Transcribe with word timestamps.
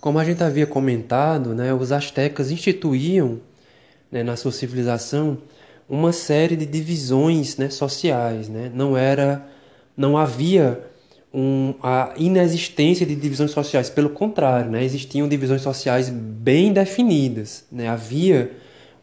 Como 0.00 0.18
a 0.18 0.24
gente 0.24 0.42
havia 0.42 0.66
comentado, 0.66 1.54
né, 1.54 1.74
os 1.74 1.92
astecas 1.92 2.50
instituíam 2.50 3.40
né, 4.10 4.22
na 4.22 4.34
sua 4.34 4.50
civilização 4.50 5.38
uma 5.88 6.12
série 6.12 6.56
de 6.56 6.64
divisões 6.64 7.56
né, 7.56 7.68
sociais. 7.68 8.48
Né? 8.48 8.70
Não 8.72 8.96
era, 8.96 9.46
não 9.96 10.16
havia 10.16 10.80
um, 11.34 11.74
a 11.82 12.14
inexistência 12.16 13.04
de 13.04 13.14
divisões 13.14 13.50
sociais, 13.50 13.90
pelo 13.90 14.10
contrário, 14.10 14.70
né? 14.70 14.82
existiam 14.82 15.28
divisões 15.28 15.62
sociais 15.62 16.08
bem 16.08 16.72
definidas. 16.72 17.64
Né? 17.70 17.88
Havia 17.88 18.52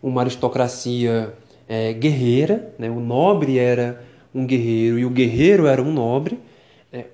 uma 0.02 0.22
aristocracia 0.22 1.34
é, 1.68 1.94
guerreira, 1.94 2.74
né? 2.80 2.90
o 2.90 3.00
nobre 3.00 3.60
era 3.60 4.02
um 4.34 4.46
guerreiro 4.46 4.98
e 4.98 5.06
o 5.06 5.10
guerreiro 5.10 5.68
era 5.68 5.82
um 5.82 5.92
nobre, 5.92 6.40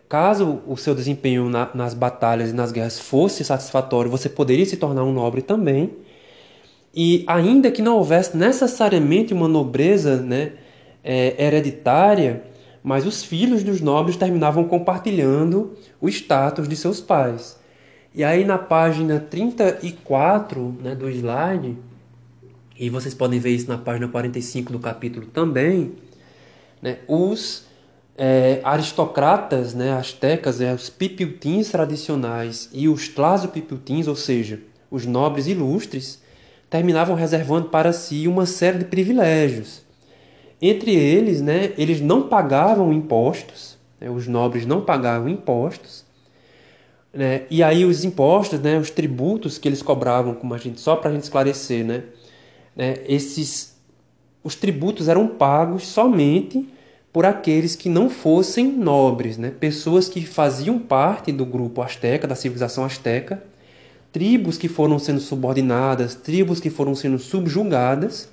caso 0.07 0.61
o 0.67 0.77
seu 0.77 0.93
desempenho 0.93 1.49
na, 1.49 1.69
nas 1.73 1.93
batalhas 1.93 2.49
e 2.49 2.53
nas 2.53 2.71
guerras 2.71 2.99
fosse 2.99 3.43
satisfatório, 3.43 4.09
você 4.09 4.29
poderia 4.29 4.65
se 4.65 4.77
tornar 4.77 5.03
um 5.03 5.13
nobre 5.13 5.41
também. 5.41 5.91
E 6.95 7.23
ainda 7.27 7.71
que 7.71 7.81
não 7.81 7.97
houvesse 7.97 8.37
necessariamente 8.37 9.33
uma 9.33 9.47
nobreza 9.47 10.17
né, 10.17 10.53
é, 11.03 11.43
hereditária, 11.43 12.43
mas 12.83 13.05
os 13.05 13.23
filhos 13.23 13.63
dos 13.63 13.81
nobres 13.81 14.15
terminavam 14.15 14.65
compartilhando 14.65 15.73
o 15.99 16.07
status 16.07 16.67
de 16.67 16.75
seus 16.75 17.01
pais. 17.01 17.57
E 18.13 18.23
aí 18.23 18.45
na 18.45 18.59
página 18.59 19.19
34 19.19 20.75
né, 20.83 20.93
do 20.93 21.09
slide, 21.09 21.75
e 22.77 22.89
vocês 22.89 23.13
podem 23.13 23.39
ver 23.39 23.51
isso 23.51 23.67
na 23.67 23.77
página 23.77 24.07
45 24.07 24.71
do 24.71 24.79
capítulo 24.79 25.25
também, 25.25 25.93
né, 26.81 26.99
os 27.07 27.65
é, 28.17 28.61
aristocratas 28.63 29.73
né, 29.73 29.91
astecas, 29.93 30.61
é, 30.61 30.73
os 30.73 30.89
pipiltins 30.89 31.69
tradicionais 31.69 32.69
e 32.71 32.87
os 32.87 33.07
tlasopipiltins, 33.07 34.07
ou 34.07 34.15
seja, 34.15 34.59
os 34.89 35.05
nobres 35.05 35.47
ilustres, 35.47 36.21
terminavam 36.69 37.15
reservando 37.15 37.69
para 37.69 37.93
si 37.93 38.27
uma 38.27 38.45
série 38.45 38.79
de 38.79 38.85
privilégios. 38.85 39.81
Entre 40.61 40.95
eles, 40.95 41.41
né, 41.41 41.73
eles 41.77 41.99
não 41.99 42.27
pagavam 42.27 42.93
impostos, 42.93 43.77
né, 43.99 44.09
os 44.09 44.27
nobres 44.27 44.65
não 44.65 44.81
pagavam 44.81 45.27
impostos, 45.27 46.05
né, 47.13 47.43
e 47.49 47.61
aí 47.61 47.85
os 47.85 48.03
impostos, 48.03 48.59
né, 48.59 48.77
os 48.77 48.89
tributos 48.89 49.57
que 49.57 49.67
eles 49.67 49.81
cobravam, 49.81 50.33
como 50.33 50.53
a 50.53 50.57
gente, 50.57 50.79
só 50.79 50.95
para 50.95 51.09
a 51.09 51.13
gente 51.13 51.23
esclarecer, 51.23 51.83
né, 51.83 52.03
né, 52.75 52.97
esses, 53.07 53.75
os 54.43 54.55
tributos 54.55 55.07
eram 55.07 55.27
pagos 55.27 55.85
somente 55.85 56.67
por 57.13 57.27
aqueles 57.27 57.75
que 57.75 57.87
não 57.87 58.09
fossem 58.09 58.67
nobres, 58.67 59.37
né? 59.37 59.51
pessoas 59.51 60.09
que 60.09 60.25
faziam 60.25 60.79
parte 60.79 61.31
do 61.31 61.45
grupo 61.45 61.83
asteca, 61.83 62.27
da 62.27 62.33
civilização 62.33 62.83
asteca, 62.83 63.43
tribos 64.11 64.57
que 64.57 64.67
foram 64.67 64.97
sendo 64.97 65.19
subordinadas, 65.19 66.15
tribos 66.15 66.59
que 66.59 66.71
foram 66.71 66.95
sendo 66.95 67.19
subjugadas 67.19 68.27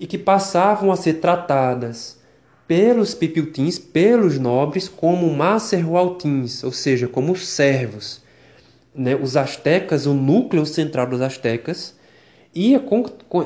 e 0.00 0.06
que 0.06 0.18
passavam 0.18 0.90
a 0.90 0.96
ser 0.96 1.14
tratadas 1.14 2.18
pelos 2.66 3.14
pipiltins, 3.14 3.78
pelos 3.78 4.36
nobres, 4.36 4.88
como 4.88 5.32
macerhualtins, 5.32 6.64
ou 6.64 6.72
seja, 6.72 7.06
como 7.06 7.36
servos. 7.36 8.20
Né? 8.92 9.14
Os 9.14 9.36
astecas, 9.36 10.06
o 10.06 10.14
núcleo 10.14 10.66
central 10.66 11.06
dos 11.06 11.20
astecas, 11.20 11.94
ia 12.52 12.82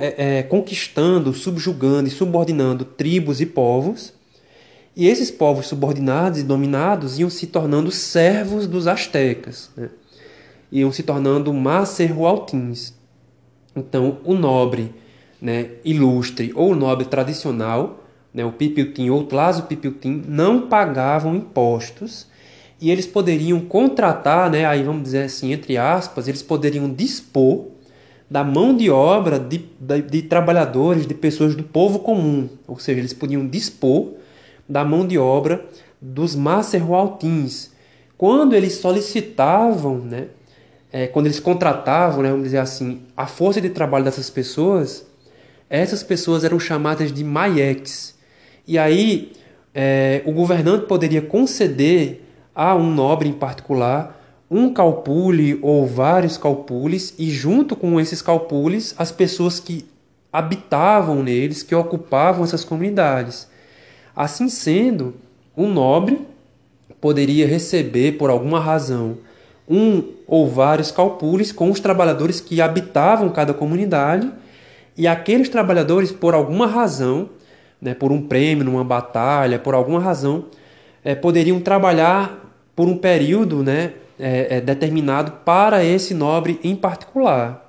é, 0.01 0.39
é, 0.39 0.43
conquistando, 0.45 1.35
subjugando 1.35 2.09
e 2.09 2.11
subordinando 2.11 2.87
tribos 2.87 3.41
e 3.41 3.47
povos 3.47 4.17
e 4.97 5.07
esses 5.07 5.31
povos 5.31 5.67
subordinados 5.67 6.41
e 6.41 6.43
dominados 6.43 7.19
iam 7.19 7.29
se 7.29 7.47
tornando 7.47 7.91
servos 7.91 8.67
dos 8.67 8.87
astecas, 8.87 9.71
né? 9.77 9.91
iam 10.73 10.91
se 10.91 11.03
tornando 11.03 11.53
macerhualtins. 11.53 12.95
Então, 13.77 14.19
o 14.25 14.35
nobre 14.35 14.95
né, 15.41 15.73
ilustre 15.85 16.51
ou 16.55 16.73
o 16.73 16.75
nobre 16.75 17.05
tradicional, 17.05 18.05
né, 18.33 18.43
o 18.43 18.53
pipiltim 18.53 19.11
ou 19.11 19.21
o 19.21 19.25
tlazo 19.25 19.65
pipiltim, 19.65 20.25
não 20.27 20.67
pagavam 20.67 21.37
impostos 21.37 22.27
e 22.81 22.91
eles 22.91 23.07
poderiam 23.07 23.61
contratar, 23.61 24.51
né, 24.51 24.65
aí 24.65 24.83
vamos 24.83 25.03
dizer 25.03 25.25
assim, 25.25 25.53
entre 25.53 25.77
aspas, 25.77 26.27
eles 26.27 26.43
poderiam 26.43 26.91
dispor 26.91 27.67
da 28.31 28.43
mão 28.43 28.75
de 28.75 28.91
obra 28.91 29.39
de, 29.39 29.65
de, 29.79 30.03
de 30.03 30.23
trabalhadores, 30.23 31.07
de 31.07 31.15
pessoas 31.15 31.55
do 31.55 31.63
povo 31.63 31.99
comum, 31.99 32.49
ou 32.67 32.79
seja, 32.79 32.99
eles 32.99 33.13
podiam 33.13 33.47
dispor 33.47 34.15
da 34.69 34.85
mão 34.85 35.07
de 35.07 35.19
obra 35.19 35.65
dos 36.01 36.35
Macerhualtins. 36.35 37.71
Quando 38.17 38.55
eles 38.55 38.75
solicitavam, 38.75 39.99
né, 39.99 40.29
é, 40.93 41.07
quando 41.07 41.27
eles 41.27 41.41
contratavam, 41.41 42.23
né, 42.23 42.31
vamos 42.31 42.45
dizer 42.45 42.59
assim, 42.59 43.03
a 43.17 43.27
força 43.27 43.61
de 43.61 43.71
trabalho 43.71 44.05
dessas 44.05 44.31
pessoas, 44.31 45.07
essas 45.69 46.03
pessoas 46.03 46.45
eram 46.45 46.59
chamadas 46.59 47.13
de 47.13 47.25
maieques. 47.25 48.15
E 48.67 48.79
aí 48.79 49.33
é, 49.75 50.23
o 50.25 50.33
governante 50.33 50.87
poderia 50.87 51.21
conceder 51.23 52.23
a 52.55 52.75
um 52.75 52.93
nobre 52.93 53.29
em 53.29 53.33
particular 53.33 54.17
um 54.51 54.73
calpule 54.73 55.59
ou 55.61 55.87
vários 55.87 56.37
calpules, 56.39 57.15
e 57.19 57.31
junto 57.31 57.75
com 57.75 58.01
esses 58.01 58.23
calpules, 58.23 58.95
as 58.97 59.11
pessoas 59.11 59.59
que 59.59 59.85
habitavam 60.33 61.23
neles, 61.23 61.63
que 61.63 61.75
ocupavam 61.75 62.45
essas 62.45 62.65
comunidades. 62.65 63.49
Assim 64.17 64.49
sendo, 64.49 65.15
um 65.55 65.71
nobre 65.71 66.27
poderia 67.03 67.47
receber, 67.47 68.13
por 68.13 68.31
alguma 68.31 68.59
razão, 68.59 69.19
um 69.69 70.03
ou 70.27 70.49
vários 70.49 70.91
calpules 70.91 71.53
com 71.53 71.71
os 71.71 71.81
trabalhadores 71.81 72.41
que 72.41 72.63
habitavam 72.63 73.29
cada 73.29 73.53
comunidade, 73.53 74.33
e 74.97 75.07
aqueles 75.07 75.51
trabalhadores, 75.51 76.11
por 76.11 76.33
alguma 76.33 76.67
razão, 76.67 77.29
né, 77.79 77.93
por 77.93 78.11
um 78.11 78.23
prêmio, 78.23 78.65
numa 78.65 78.83
batalha, 78.83 79.59
por 79.59 79.75
alguma 79.75 80.01
razão, 80.01 80.47
é, 81.05 81.15
poderiam 81.15 81.61
trabalhar 81.61 82.43
por 82.75 82.89
um 82.89 82.97
período 82.97 83.63
né, 83.63 83.93
é, 84.19 84.57
é, 84.57 84.61
determinado 84.63 85.33
para 85.45 85.85
esse 85.85 86.15
nobre 86.15 86.59
em 86.65 86.75
particular 86.75 87.66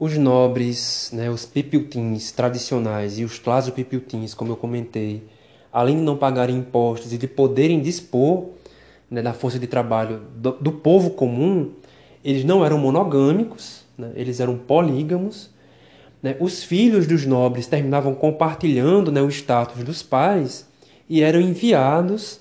os 0.00 0.16
nobres, 0.16 1.10
né, 1.12 1.28
os 1.28 1.44
pipiltins 1.44 2.32
tradicionais 2.32 3.18
e 3.18 3.24
os 3.24 3.38
tlasopipiltins, 3.38 4.32
como 4.32 4.52
eu 4.52 4.56
comentei, 4.56 5.22
além 5.70 5.96
de 5.96 6.00
não 6.00 6.16
pagarem 6.16 6.56
impostos 6.56 7.12
e 7.12 7.18
de 7.18 7.28
poderem 7.28 7.82
dispor 7.82 8.46
né, 9.10 9.20
da 9.20 9.34
força 9.34 9.58
de 9.58 9.66
trabalho 9.66 10.22
do, 10.34 10.52
do, 10.52 10.72
povo 10.72 11.10
comum, 11.10 11.72
eles 12.24 12.44
não 12.44 12.64
eram 12.64 12.78
monogâmicos, 12.78 13.82
né, 13.98 14.10
eles 14.14 14.40
eram 14.40 14.56
polígamos. 14.56 15.50
Né, 16.22 16.34
os 16.40 16.64
filhos 16.64 17.06
dos 17.06 17.26
nobres 17.26 17.66
terminavam 17.66 18.14
compartilhando 18.14 19.12
né, 19.12 19.20
o 19.20 19.28
status 19.28 19.84
dos 19.84 20.02
pais 20.02 20.66
e 21.10 21.22
eram 21.22 21.42
enviados 21.42 22.40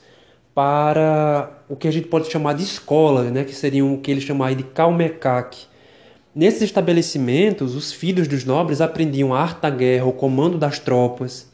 para 0.55 1.61
o 1.67 1.75
que 1.75 1.89
a 1.89 1.91
gente 1.91 2.07
pode 2.07 2.31
chamar 2.31 2.53
de 2.53 2.63
escola, 2.63 3.23
né, 3.25 3.43
que 3.43 3.53
seriam 3.53 3.93
o 3.93 3.97
que 3.97 4.11
eles 4.11 4.23
chamavam 4.23 4.55
de 4.55 4.63
calmecac, 4.63 5.69
Nesses 6.39 6.61
estabelecimentos, 6.61 7.75
os 7.75 7.91
filhos 7.91 8.25
dos 8.25 8.45
nobres 8.45 8.79
aprendiam 8.79 9.33
a 9.33 9.41
arte 9.41 9.61
da 9.61 9.69
guerra, 9.69 10.05
o 10.05 10.13
comando 10.13 10.57
das 10.57 10.79
tropas, 10.79 11.45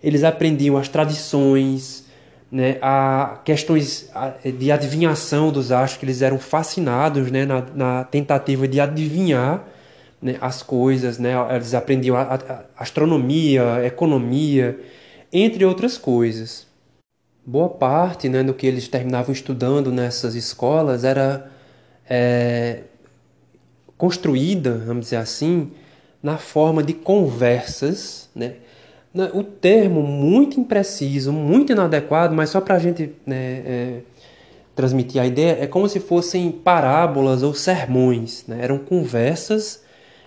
eles 0.00 0.22
aprendiam 0.22 0.76
as 0.76 0.88
tradições, 0.88 2.06
né, 2.48 2.78
a 2.80 3.40
questões 3.44 4.08
de 4.44 4.70
adivinhação 4.70 5.50
dos 5.50 5.72
astros, 5.72 5.98
que 5.98 6.04
eles 6.04 6.22
eram 6.22 6.38
fascinados 6.38 7.32
né, 7.32 7.44
na, 7.44 7.66
na 7.74 8.04
tentativa 8.04 8.68
de 8.68 8.78
adivinhar 8.78 9.66
né, 10.22 10.36
as 10.40 10.62
coisas, 10.62 11.18
né, 11.18 11.32
eles 11.52 11.74
aprendiam 11.74 12.14
a, 12.14 12.22
a 12.22 12.64
astronomia, 12.76 13.84
economia, 13.84 14.78
entre 15.32 15.64
outras 15.64 15.98
coisas. 15.98 16.64
Boa 17.44 17.70
parte 17.70 18.28
né, 18.28 18.44
do 18.44 18.54
que 18.54 18.68
eles 18.68 18.86
terminavam 18.86 19.32
estudando 19.32 19.90
nessas 19.90 20.36
escolas 20.36 21.02
era 21.02 21.50
é, 22.08 22.82
construída, 23.96 24.82
vamos 24.86 25.06
dizer 25.06 25.16
assim, 25.16 25.70
na 26.22 26.38
forma 26.38 26.82
de 26.82 26.92
conversas, 26.92 28.28
né? 28.34 28.54
O 29.34 29.44
termo 29.44 30.02
muito 30.02 30.58
impreciso, 30.58 31.32
muito 31.32 31.72
inadequado, 31.72 32.34
mas 32.34 32.48
só 32.48 32.62
para 32.62 32.76
a 32.76 32.78
gente 32.78 33.12
né, 33.26 33.62
é, 33.66 34.00
transmitir 34.74 35.20
a 35.20 35.26
ideia, 35.26 35.58
é 35.60 35.66
como 35.66 35.86
se 35.86 36.00
fossem 36.00 36.50
parábolas 36.50 37.42
ou 37.42 37.52
sermões. 37.52 38.44
Né? 38.48 38.60
Eram 38.62 38.78
conversas, 38.78 39.82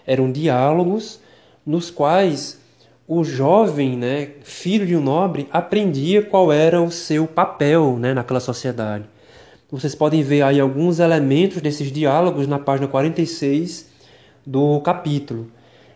eram 0.05 0.31
diálogos 0.31 1.19
nos 1.65 1.89
quais 1.89 2.59
o 3.07 3.23
jovem, 3.23 3.97
né, 3.97 4.29
filho 4.43 4.85
de 4.85 4.95
um 4.95 5.01
nobre, 5.01 5.47
aprendia 5.51 6.23
qual 6.23 6.51
era 6.51 6.79
o 6.81 6.91
seu 6.91 7.25
papel 7.25 7.97
né, 7.97 8.13
naquela 8.13 8.39
sociedade. 8.39 9.05
Vocês 9.71 9.95
podem 9.95 10.21
ver 10.21 10.43
aí 10.43 10.59
alguns 10.59 10.99
elementos 10.99 11.59
desses 11.59 11.91
diálogos 11.91 12.47
na 12.47 12.59
página 12.59 12.87
46 12.87 13.89
do 14.45 14.79
capítulo. 14.81 15.51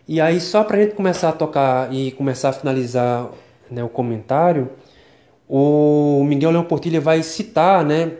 E 0.08 0.20
aí, 0.20 0.40
só 0.40 0.64
para 0.64 0.76
a 0.76 0.80
gente 0.80 0.96
começar 0.96 1.28
a 1.28 1.32
tocar 1.32 1.92
e 1.94 2.10
começar 2.12 2.48
a 2.48 2.52
finalizar 2.52 3.30
né, 3.70 3.84
o 3.84 3.88
comentário, 3.88 4.68
o 5.48 6.24
Miguel 6.24 6.50
Leão 6.50 6.64
Portilha 6.64 7.00
vai 7.00 7.22
citar 7.22 7.84
né, 7.84 8.12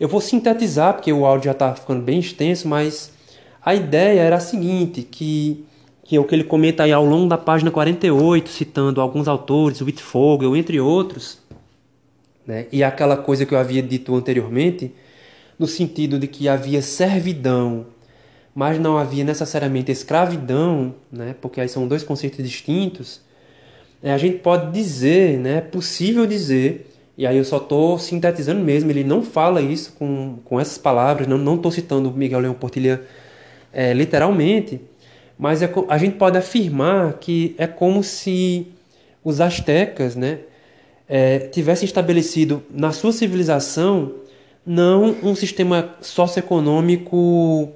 Eu 0.00 0.08
vou 0.08 0.22
sintetizar, 0.22 0.94
porque 0.94 1.12
o 1.12 1.26
áudio 1.26 1.46
já 1.46 1.52
está 1.52 1.74
ficando 1.74 2.00
bem 2.00 2.18
extenso, 2.18 2.66
mas 2.66 3.12
a 3.62 3.74
ideia 3.74 4.20
era 4.20 4.36
a 4.36 4.40
seguinte, 4.40 5.02
que, 5.02 5.66
que 6.02 6.16
é 6.16 6.20
o 6.20 6.24
que 6.24 6.34
ele 6.34 6.44
comenta 6.44 6.82
aí 6.82 6.92
ao 6.92 7.04
longo 7.04 7.28
da 7.28 7.36
página 7.36 7.70
48, 7.70 8.48
citando 8.48 9.02
alguns 9.02 9.28
autores, 9.28 9.82
Whitfogel, 9.82 10.56
entre 10.56 10.80
outros, 10.80 11.43
né? 12.46 12.66
e 12.70 12.82
aquela 12.82 13.16
coisa 13.16 13.46
que 13.46 13.54
eu 13.54 13.58
havia 13.58 13.82
dito 13.82 14.14
anteriormente, 14.14 14.92
no 15.58 15.66
sentido 15.66 16.18
de 16.18 16.26
que 16.26 16.48
havia 16.48 16.82
servidão, 16.82 17.86
mas 18.54 18.78
não 18.78 18.98
havia 18.98 19.24
necessariamente 19.24 19.90
escravidão, 19.90 20.94
né? 21.10 21.34
porque 21.40 21.60
aí 21.60 21.68
são 21.68 21.88
dois 21.88 22.02
conceitos 22.02 22.44
distintos, 22.44 23.20
é, 24.02 24.12
a 24.12 24.18
gente 24.18 24.38
pode 24.38 24.72
dizer, 24.72 25.38
né? 25.38 25.58
é 25.58 25.60
possível 25.60 26.26
dizer 26.26 26.90
e 27.16 27.26
aí 27.26 27.36
eu 27.36 27.44
só 27.44 27.58
estou 27.58 27.96
sintetizando 27.98 28.60
mesmo, 28.62 28.90
ele 28.90 29.04
não 29.04 29.22
fala 29.22 29.60
isso 29.60 29.92
com, 29.96 30.38
com 30.44 30.60
essas 30.60 30.76
palavras, 30.76 31.28
não 31.28 31.54
estou 31.54 31.70
citando 31.70 32.10
Miguel 32.10 32.40
Leão 32.40 32.54
Portilha 32.54 33.02
é, 33.72 33.92
literalmente, 33.92 34.80
mas 35.38 35.62
é, 35.62 35.72
a 35.88 35.96
gente 35.96 36.16
pode 36.16 36.36
afirmar 36.36 37.14
que 37.14 37.54
é 37.56 37.68
como 37.68 38.02
se 38.02 38.66
os 39.22 39.40
astecas 39.40 40.16
né, 40.16 40.40
é, 41.08 41.38
tivessem 41.38 41.86
estabelecido 41.86 42.62
na 42.70 42.92
sua 42.92 43.12
civilização 43.12 44.12
não 44.66 45.16
um 45.22 45.34
sistema 45.34 45.94
socioeconômico 46.00 47.70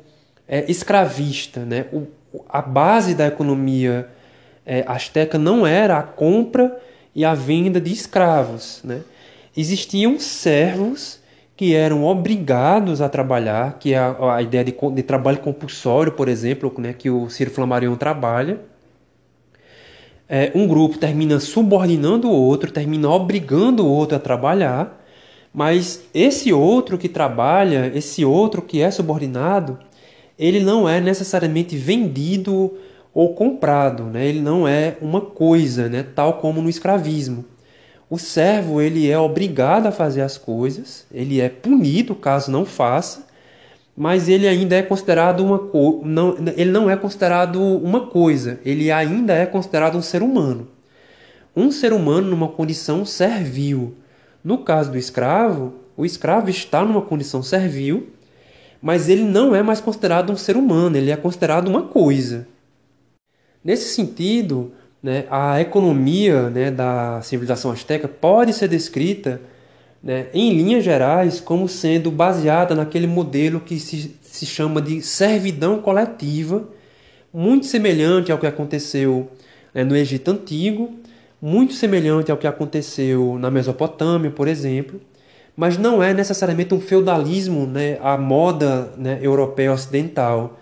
é, 0.47 0.71
escravista. 0.71 1.61
Né? 1.61 1.87
O, 1.93 2.07
a 2.49 2.63
base 2.63 3.15
da 3.15 3.27
economia 3.27 4.09
é, 4.65 4.85
asteca 4.87 5.39
não 5.39 5.67
era 5.67 5.99
a 5.99 6.03
compra 6.03 6.81
e 7.15 7.25
a 7.25 7.35
venda 7.35 7.81
de 7.81 7.93
escravos. 7.93 8.81
Né? 8.83 9.03
existiam 9.59 10.21
servos 10.21 11.21
que 11.57 11.75
eram 11.75 12.05
obrigados 12.05 13.01
a 13.01 13.09
trabalhar, 13.09 13.79
que 13.81 13.93
é 13.93 13.99
a, 13.99 14.37
a 14.37 14.43
ideia 14.43 14.65
de, 14.65 14.73
de, 14.73 15.03
trabalho 15.03 15.39
compulsório, 15.39 16.13
por 16.13 16.29
exemplo, 16.29 16.73
né, 16.79 16.93
que 16.93 17.11
o 17.11 17.29
Ciro 17.29 17.51
Flammarion 17.51 17.97
trabalha. 17.97 18.61
É, 20.29 20.53
um 20.55 20.67
grupo 20.67 20.99
termina 20.99 21.41
subordinando 21.41 22.29
o 22.29 22.33
outro, 22.33 22.71
termina 22.71 23.09
obrigando 23.09 23.85
o 23.85 23.89
outro 23.89 24.17
a 24.17 24.21
trabalhar, 24.21 25.03
mas 25.53 26.05
esse 26.13 26.53
outro 26.53 26.99
que 26.99 27.09
trabalha, 27.09 27.91
esse 27.95 28.25
outro 28.25 28.61
que 28.61 28.83
é 28.83 28.91
subordinado, 28.91 29.79
ele 30.39 30.61
não 30.61 30.89
é 30.89 31.01
necessariamente 31.01 31.77
vendido 31.77 32.75
ou 33.15 33.35
comprado, 33.35 34.05
né? 34.05 34.27
ele 34.27 34.41
não 34.41 34.69
é 34.69 34.97
uma 35.01 35.21
coisa, 35.21 35.89
né? 35.89 36.05
tal 36.15 36.35
como 36.35 36.61
no 36.61 36.69
escravismo. 36.69 37.45
O 38.11 38.19
servo 38.19 38.81
ele 38.81 39.11
é 39.11 39.19
obrigado 39.19 39.87
a 39.87 39.93
fazer 39.93 40.23
as 40.23 40.39
coisas, 40.39 41.07
ele 41.13 41.41
é 41.41 41.49
punido 41.49 42.15
caso 42.15 42.51
não 42.51 42.65
faça, 42.65 43.27
mas 43.99 44.29
ele 44.29 44.47
ainda 44.47 44.77
é 44.77 44.83
considerado 44.83 45.45
uma 45.45 45.59
co 45.59 46.03
não, 46.05 46.37
ele 46.57 46.71
não 46.71 46.89
é 46.89 46.97
considerado 46.97 47.61
uma 47.61 48.07
coisa, 48.07 48.61
ele 48.65 48.93
ainda 48.93 49.35
é 49.35 49.45
considerado 49.45 49.99
um 49.99 50.03
ser 50.03 50.23
humano. 50.23 50.69
Um 51.55 51.73
ser 51.73 51.93
humano 51.93 52.29
numa 52.29 52.47
condição 52.47 53.05
servil. 53.05 53.97
No 54.45 54.59
caso 54.59 54.93
do 54.93 54.97
escravo, 54.97 55.75
o 55.97 56.07
escravo 56.07 56.49
está 56.49 56.85
numa 56.85 57.03
condição 57.03 57.43
servil, 57.43 58.11
mas 58.81 59.09
ele 59.09 59.25
não 59.25 59.53
é 59.53 59.65
mais 59.65 59.81
considerado 59.81 60.31
um 60.31 60.37
ser 60.37 60.57
humano, 60.57 60.97
ele 60.97 61.11
é 61.11 61.17
considerado 61.17 61.67
uma 61.67 61.83
coisa. 61.83 62.47
Nesse 63.65 63.93
sentido, 63.93 64.71
né, 65.03 65.25
a 65.29 65.61
economia 65.61 66.49
né, 66.51 66.71
da 66.71 67.21
civilização 67.23 67.73
azteca 67.73 68.07
pode 68.07 68.53
ser 68.53 68.69
descrita, 68.69 69.41
né, 70.03 70.27
em 70.33 70.53
linhas 70.53 70.85
gerais, 70.85 71.41
como 71.41 71.69
sendo 71.69 72.11
baseada 72.11 72.75
naquele 72.75 73.07
modelo 73.07 73.61
que 73.61 73.79
se, 73.79 74.17
se 74.23 74.47
chama 74.47 74.81
de 74.81 75.03
servidão 75.03 75.81
coletiva, 75.81 76.69
muito 77.33 77.67
semelhante 77.67 78.33
ao 78.33 78.39
que 78.39 78.47
aconteceu 78.47 79.31
né, 79.75 79.85
no 79.85 79.97
Egito 79.97 80.31
Antigo, 80.31 80.95
muito 81.41 81.75
semelhante 81.75 82.31
ao 82.31 82.37
que 82.37 82.47
aconteceu 82.47 83.39
na 83.39 83.51
Mesopotâmia, 83.51 84.31
por 84.31 84.49
exemplo, 84.49 85.01
mas 85.57 85.77
não 85.77 86.03
é 86.03 86.15
necessariamente 86.15 86.73
um 86.75 86.81
feudalismo 86.81 87.67
né, 87.67 87.99
à 88.01 88.17
moda 88.17 88.93
né, 88.97 89.19
europeia 89.21 89.73
ocidental 89.73 90.59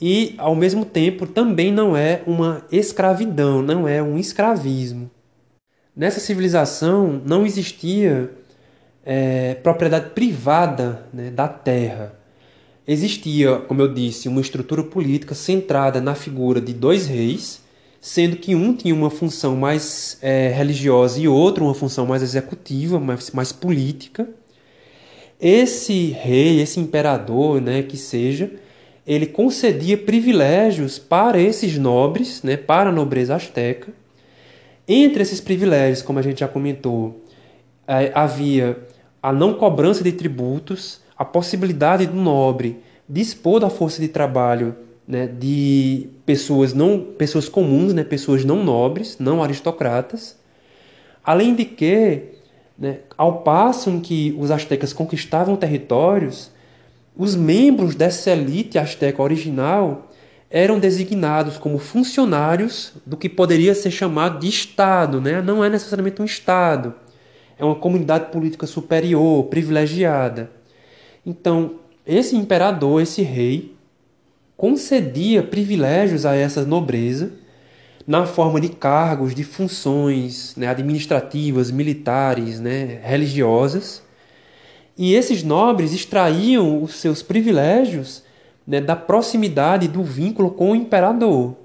e, 0.00 0.34
ao 0.36 0.54
mesmo 0.54 0.84
tempo, 0.84 1.26
também 1.26 1.72
não 1.72 1.96
é 1.96 2.22
uma 2.26 2.62
escravidão, 2.70 3.62
não 3.62 3.88
é 3.88 4.02
um 4.02 4.18
escravismo. 4.18 5.10
Nessa 5.96 6.20
civilização 6.20 7.22
não 7.24 7.46
existia 7.46 8.30
é, 9.04 9.54
propriedade 9.54 10.10
privada 10.10 11.06
né, 11.12 11.30
da 11.30 11.46
terra. 11.46 12.14
Existia, 12.86 13.56
como 13.56 13.80
eu 13.80 13.92
disse, 13.92 14.28
uma 14.28 14.40
estrutura 14.40 14.82
política 14.82 15.34
centrada 15.34 16.00
na 16.00 16.14
figura 16.14 16.60
de 16.60 16.72
dois 16.72 17.06
reis, 17.06 17.62
sendo 18.00 18.36
que 18.36 18.54
um 18.54 18.74
tinha 18.74 18.94
uma 18.94 19.10
função 19.10 19.56
mais 19.56 20.18
é, 20.20 20.48
religiosa 20.48 21.18
e 21.18 21.26
outro 21.26 21.64
uma 21.64 21.74
função 21.74 22.04
mais 22.06 22.22
executiva, 22.22 23.00
mais, 23.00 23.30
mais 23.30 23.52
política. 23.52 24.28
Esse 25.40 26.08
rei, 26.10 26.60
esse 26.60 26.78
imperador, 26.78 27.60
né, 27.60 27.82
que 27.82 27.96
seja, 27.96 28.50
ele 29.06 29.26
concedia 29.26 29.96
privilégios 29.96 30.98
para 30.98 31.40
esses 31.40 31.76
nobres, 31.78 32.42
né, 32.42 32.56
para 32.56 32.90
a 32.90 32.92
nobreza 32.92 33.34
asteca. 33.34 33.92
Entre 34.86 35.22
esses 35.22 35.40
privilégios, 35.40 36.02
como 36.02 36.18
a 36.18 36.22
gente 36.22 36.40
já 36.40 36.48
comentou, 36.48 37.24
é, 37.88 38.12
havia 38.14 38.78
a 39.24 39.32
não 39.32 39.54
cobrança 39.54 40.04
de 40.04 40.12
tributos, 40.12 41.00
a 41.16 41.24
possibilidade 41.24 42.06
do 42.06 42.14
nobre 42.14 42.82
dispor 43.08 43.58
da 43.58 43.70
força 43.70 44.02
de 44.02 44.08
trabalho 44.08 44.76
né, 45.08 45.26
de 45.26 46.10
pessoas 46.26 46.74
não 46.74 47.00
pessoas 47.00 47.48
comuns, 47.48 47.94
né, 47.94 48.04
pessoas 48.04 48.44
não 48.44 48.62
nobres, 48.62 49.16
não 49.18 49.42
aristocratas. 49.42 50.36
Além 51.24 51.54
de 51.54 51.64
que, 51.64 52.34
né, 52.78 52.98
ao 53.16 53.38
passo 53.40 53.88
em 53.88 53.98
que 53.98 54.36
os 54.38 54.50
astecas 54.50 54.92
conquistavam 54.92 55.56
territórios, 55.56 56.50
os 57.16 57.34
membros 57.34 57.94
dessa 57.94 58.30
elite 58.30 58.78
asteca 58.78 59.22
original 59.22 60.10
eram 60.50 60.78
designados 60.78 61.56
como 61.56 61.78
funcionários 61.78 62.92
do 63.06 63.16
que 63.16 63.30
poderia 63.30 63.74
ser 63.74 63.90
chamado 63.90 64.38
de 64.38 64.48
Estado, 64.48 65.18
né? 65.18 65.40
não 65.40 65.64
é 65.64 65.70
necessariamente 65.70 66.20
um 66.20 66.26
Estado, 66.26 66.94
é 67.58 67.64
uma 67.64 67.74
comunidade 67.74 68.30
política 68.30 68.66
superior, 68.66 69.44
privilegiada. 69.44 70.50
Então, 71.24 71.76
esse 72.06 72.36
imperador, 72.36 73.00
esse 73.00 73.22
rei, 73.22 73.74
concedia 74.56 75.42
privilégios 75.42 76.26
a 76.26 76.34
essa 76.34 76.64
nobreza 76.64 77.32
na 78.06 78.26
forma 78.26 78.60
de 78.60 78.68
cargos, 78.68 79.34
de 79.34 79.42
funções 79.42 80.54
né, 80.56 80.66
administrativas, 80.66 81.70
militares, 81.70 82.60
né, 82.60 83.00
religiosas, 83.02 84.02
e 84.96 85.14
esses 85.14 85.42
nobres 85.42 85.92
extraíam 85.92 86.82
os 86.82 86.96
seus 86.96 87.22
privilégios 87.22 88.22
né, 88.66 88.80
da 88.80 88.94
proximidade 88.94 89.88
do 89.88 90.02
vínculo 90.02 90.50
com 90.50 90.72
o 90.72 90.76
imperador. 90.76 91.56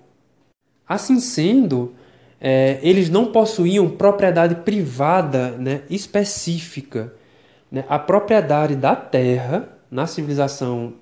Assim 0.87 1.19
sendo, 1.19 1.93
é, 2.41 2.79
eles 2.81 3.09
não 3.09 3.31
possuíam 3.31 3.89
propriedade 3.89 4.55
privada 4.55 5.51
né, 5.51 5.81
específica. 5.89 7.13
Né? 7.71 7.83
A 7.89 7.99
propriedade 7.99 8.75
da 8.75 8.95
terra 8.95 9.69
na 9.91 10.07
civilização 10.07 10.93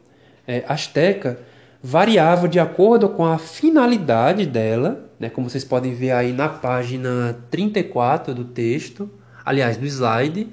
é, 0.47 0.63
asteca 0.67 1.39
variava 1.81 2.47
de 2.47 2.59
acordo 2.59 3.09
com 3.09 3.25
a 3.25 3.37
finalidade 3.37 4.45
dela, 4.45 5.09
né? 5.19 5.29
como 5.29 5.49
vocês 5.49 5.63
podem 5.63 5.93
ver 5.93 6.11
aí 6.11 6.33
na 6.33 6.49
página 6.49 7.37
34 7.51 8.33
do 8.33 8.43
texto, 8.43 9.09
aliás, 9.45 9.77
do 9.77 9.85
slide 9.85 10.47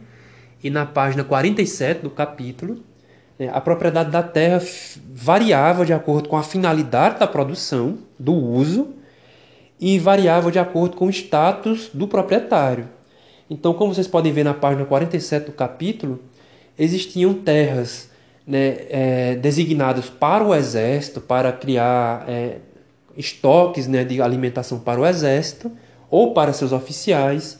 e 0.62 0.70
na 0.70 0.84
página 0.84 1.24
47 1.24 2.02
do 2.02 2.10
capítulo, 2.10 2.82
né, 3.38 3.50
a 3.52 3.60
propriedade 3.60 4.10
da 4.10 4.22
terra 4.22 4.62
variava 5.12 5.84
de 5.84 5.92
acordo 5.92 6.28
com 6.28 6.36
a 6.36 6.42
finalidade 6.42 7.18
da 7.18 7.26
produção, 7.26 7.98
do 8.18 8.32
uso, 8.32 8.94
e 9.80 9.98
variava 9.98 10.50
de 10.50 10.58
acordo 10.58 10.96
com 10.96 11.06
o 11.06 11.10
status 11.10 11.90
do 11.92 12.06
proprietário. 12.06 12.88
Então, 13.48 13.74
como 13.74 13.94
vocês 13.94 14.06
podem 14.06 14.32
ver 14.32 14.44
na 14.44 14.54
página 14.54 14.84
47 14.84 15.46
do 15.46 15.52
capítulo, 15.52 16.20
existiam 16.78 17.34
terras 17.34 18.10
né, 18.46 18.76
é, 18.88 19.34
designadas 19.36 20.08
para 20.08 20.44
o 20.44 20.54
exército, 20.54 21.20
para 21.20 21.52
criar 21.52 22.24
é, 22.28 22.58
estoques 23.16 23.86
né, 23.86 24.04
de 24.04 24.20
alimentação 24.20 24.78
para 24.78 25.00
o 25.00 25.06
exército 25.06 25.70
ou 26.10 26.32
para 26.32 26.52
seus 26.52 26.72
oficiais. 26.72 27.58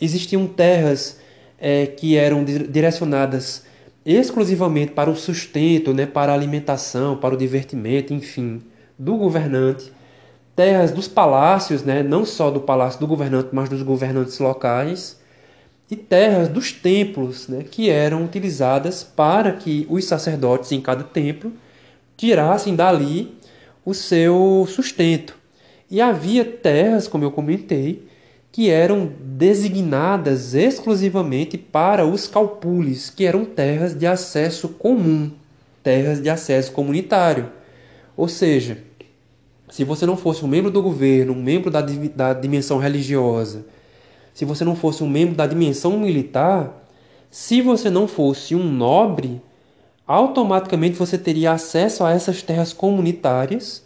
Existiam 0.00 0.46
terras 0.46 1.20
é, 1.58 1.86
que 1.86 2.16
eram 2.16 2.44
direcionadas 2.44 3.64
exclusivamente 4.04 4.92
para 4.92 5.10
o 5.10 5.16
sustento, 5.16 5.92
né, 5.92 6.06
para 6.06 6.32
a 6.32 6.34
alimentação, 6.34 7.16
para 7.16 7.34
o 7.34 7.38
divertimento, 7.38 8.14
enfim, 8.14 8.62
do 8.98 9.16
governante, 9.16 9.92
terras 10.60 10.90
dos 10.90 11.08
palácios, 11.08 11.84
né, 11.84 12.02
não 12.02 12.22
só 12.22 12.50
do 12.50 12.60
palácio 12.60 13.00
do 13.00 13.06
governante, 13.06 13.48
mas 13.50 13.70
dos 13.70 13.80
governantes 13.80 14.38
locais, 14.38 15.18
e 15.90 15.96
terras 15.96 16.48
dos 16.48 16.70
templos, 16.70 17.48
né, 17.48 17.64
que 17.70 17.88
eram 17.88 18.26
utilizadas 18.26 19.02
para 19.02 19.52
que 19.52 19.86
os 19.88 20.04
sacerdotes 20.04 20.70
em 20.70 20.82
cada 20.82 21.02
templo 21.02 21.50
tirassem 22.14 22.76
dali 22.76 23.34
o 23.86 23.94
seu 23.94 24.66
sustento. 24.68 25.34
E 25.90 25.98
havia 25.98 26.44
terras, 26.44 27.08
como 27.08 27.24
eu 27.24 27.30
comentei, 27.30 28.06
que 28.52 28.68
eram 28.68 29.10
designadas 29.18 30.52
exclusivamente 30.52 31.56
para 31.56 32.04
os 32.04 32.28
calpules, 32.28 33.08
que 33.08 33.24
eram 33.24 33.46
terras 33.46 33.98
de 33.98 34.06
acesso 34.06 34.68
comum, 34.68 35.30
terras 35.82 36.20
de 36.20 36.28
acesso 36.28 36.70
comunitário. 36.72 37.50
Ou 38.14 38.28
seja, 38.28 38.89
se 39.70 39.84
você 39.84 40.04
não 40.04 40.16
fosse 40.16 40.44
um 40.44 40.48
membro 40.48 40.70
do 40.70 40.82
governo, 40.82 41.32
um 41.32 41.42
membro 41.42 41.70
da, 41.70 41.80
da 41.80 42.34
dimensão 42.34 42.78
religiosa, 42.78 43.64
se 44.34 44.44
você 44.44 44.64
não 44.64 44.74
fosse 44.74 45.02
um 45.04 45.08
membro 45.08 45.34
da 45.34 45.46
dimensão 45.46 45.98
militar, 45.98 46.84
se 47.30 47.62
você 47.62 47.88
não 47.88 48.08
fosse 48.08 48.54
um 48.54 48.64
nobre, 48.64 49.40
automaticamente 50.06 50.96
você 50.96 51.16
teria 51.16 51.52
acesso 51.52 52.04
a 52.04 52.10
essas 52.10 52.42
terras 52.42 52.72
comunitárias 52.72 53.84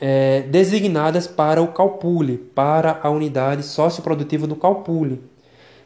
é, 0.00 0.40
designadas 0.42 1.26
para 1.26 1.60
o 1.60 1.68
Calpule, 1.68 2.38
para 2.38 2.98
a 3.02 3.10
unidade 3.10 3.62
socioprodutiva 3.62 4.46
do 4.46 4.56
Calpule. 4.56 5.20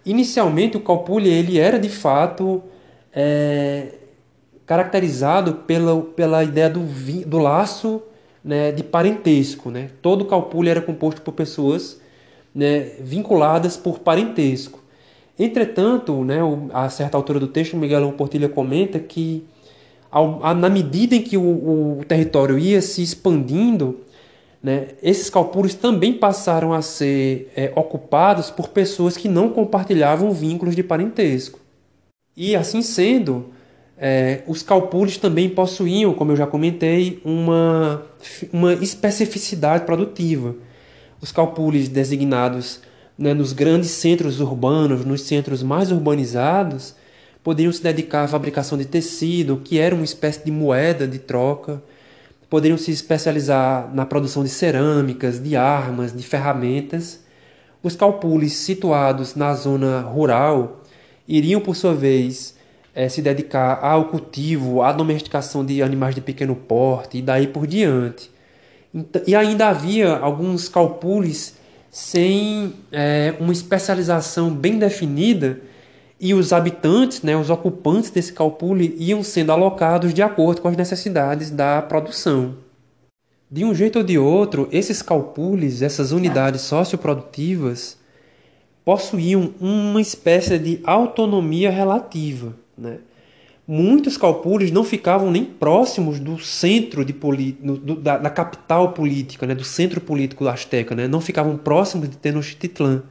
Inicialmente, 0.07 0.77
o 0.77 0.81
Calpule 0.81 1.29
ele 1.29 1.59
era 1.59 1.79
de 1.79 1.89
fato 1.89 2.63
é, 3.13 3.95
caracterizado 4.65 5.55
pela, 5.55 6.01
pela 6.03 6.45
ideia 6.45 6.71
do, 6.71 6.81
do 7.27 7.39
laço 7.39 8.01
né, 8.45 8.71
de 8.71 8.85
parentesco. 8.85 9.71
Né? 9.71 9.91
Todo 10.03 10.23
o 10.23 10.25
Calpule 10.27 10.69
era 10.69 10.83
composto 10.83 11.23
por 11.23 11.33
pessoas 11.33 12.01
né, 12.55 12.91
vinculadas 13.01 13.77
por 13.77 14.01
parentesco. 14.01 14.83
Entretanto, 15.39 16.25
né, 16.25 16.39
a 16.73 16.89
certa 16.89 17.17
altura 17.17 17.41
do 17.41 17.49
texto, 17.49 17.77
Miguelão 17.77 18.13
Portilha 18.13 18.49
comenta 18.49 19.01
que 19.01 19.45
ao, 20.11 20.55
na 20.55 20.69
medida 20.69 21.17
em 21.17 21.23
que 21.23 21.37
o, 21.37 21.43
o, 21.99 22.05
território 22.07 22.57
ia 22.57 22.81
se 22.81 23.03
expandindo, 23.03 23.99
né, 24.63 24.91
esses 25.03 25.29
calpures 25.29 25.75
também 25.75 26.13
passaram 26.13 26.73
a 26.73 26.81
ser 26.81 27.51
é, 27.57 27.73
ocupados 27.75 28.49
por 28.49 28.69
pessoas 28.69 29.17
que 29.17 29.29
não 29.29 29.51
compartilhavam 29.51 30.31
vínculos 30.31 30.77
de 30.77 30.85
parentesco. 30.85 31.59
E 32.37 32.55
assim 32.55 32.81
sendo, 32.81 33.47
é, 33.97 34.43
os 34.47 34.63
calpures 34.63 35.17
também 35.17 35.49
possuíam, 35.49 36.13
como 36.15 36.33
eu 36.33 36.37
já 36.37 36.47
comentei, 36.47 37.21
uma, 37.25 38.03
uma 38.53 38.73
especificidade 38.75 39.85
produtiva. 39.85 40.55
Os 41.21 41.31
calpures 41.31 41.89
designados 41.89 42.81
né, 43.17 43.33
nos 43.33 43.53
grandes 43.53 43.91
centros 43.91 44.41
urbanos, 44.41 45.05
nos 45.05 45.23
centros 45.23 45.63
mais 45.63 45.93
urbanizados, 45.93 46.95
poderiam 47.43 47.73
se 47.73 47.83
dedicar 47.83 48.25
à 48.25 48.29
fabricação 48.29 48.77
de 48.77 48.85
tecido, 48.85 49.61
que 49.63 49.79
era 49.79 49.95
uma 49.95 50.05
espécie 50.05 50.45
de 50.45 50.51
moeda 50.51 51.07
de 51.07 51.19
troca, 51.19 51.83
poderiam 52.51 52.79
se 52.79 52.91
especializar 52.91 53.91
na 53.95 54.07
produção 54.07 54.43
de 54.43 54.49
cerâmicas, 54.49 55.43
de 55.43 55.57
armas, 55.57 56.13
de 56.13 56.23
ferramentas. 56.23 57.21
Os 57.83 57.95
calpules 57.95 58.53
situados 58.55 59.35
na 59.35 59.55
zona 59.55 60.01
rural 60.01 60.83
iriam, 61.29 61.61
por 61.61 61.77
sua 61.77 61.95
vez, 61.95 62.55
é, 62.95 63.09
se 63.09 63.21
dedicar 63.21 63.83
ao 63.83 64.07
cultivo, 64.07 64.83
à 64.83 64.93
domesticação 64.93 65.65
de 65.65 65.83
animais 65.83 66.15
de 66.15 66.21
pequeno 66.21 66.55
porte 66.55 67.19
e 67.19 67.23
daí 67.23 67.47
por 67.47 67.67
diante. 67.67 68.31
E 69.27 69.35
ainda 69.35 69.69
havia 69.69 70.17
alguns 70.17 70.69
calpules 70.69 71.57
sem 71.91 72.73
é, 72.93 73.35
uma 73.41 73.53
especialização 73.53 74.51
bem 74.51 74.79
definida 74.79 75.61
e 76.21 76.33
os 76.33 76.53
habitantes, 76.53 77.23
né, 77.23 77.37
os 77.37 77.51
ocupantes 77.51 78.11
desse 78.11 78.33
calpule 78.33 78.95
iam 78.99 79.23
sendo 79.23 79.53
alocados 79.53 80.15
de 80.15 80.23
acordo 80.23 80.63
com 80.63 80.69
as 80.69 80.77
necessidades 80.77 81.51
da 81.51 81.83
produção. 81.83 82.57
De 83.51 83.65
um 83.65 83.75
jeito 83.75 83.99
ou 83.99 84.05
de 84.05 84.19
outro, 84.19 84.69
esses 84.73 85.03
calpules, 85.03 85.83
essas 85.83 86.13
unidades 86.13 86.63
socioprodutivas, 86.63 87.99
possuíam 88.85 89.55
uma 89.61 90.01
espécie 90.01 90.59
de 90.59 90.81
autonomia 90.85 91.71
relativa. 91.71 92.64
Né? 92.77 92.99
Muitos 93.67 94.17
calpules 94.17 94.71
não 94.71 94.85
ficavam 94.85 95.31
nem 95.31 95.45
próximos 95.45 96.21
do 96.21 96.39
centro 96.39 97.05
de 97.05 97.13
do, 97.13 97.97
da, 97.97 98.19
da, 98.19 98.31
capital 98.31 98.93
política, 98.93 99.47
né? 99.47 99.55
do 99.55 99.65
centro 99.65 100.01
político 100.01 100.47
azteca, 100.47 100.95
né? 100.95 101.09
não 101.09 101.21
ficavam 101.21 101.57
próximos 101.57 102.09
de 102.09 102.17
Tenochtitlan. 102.17 103.03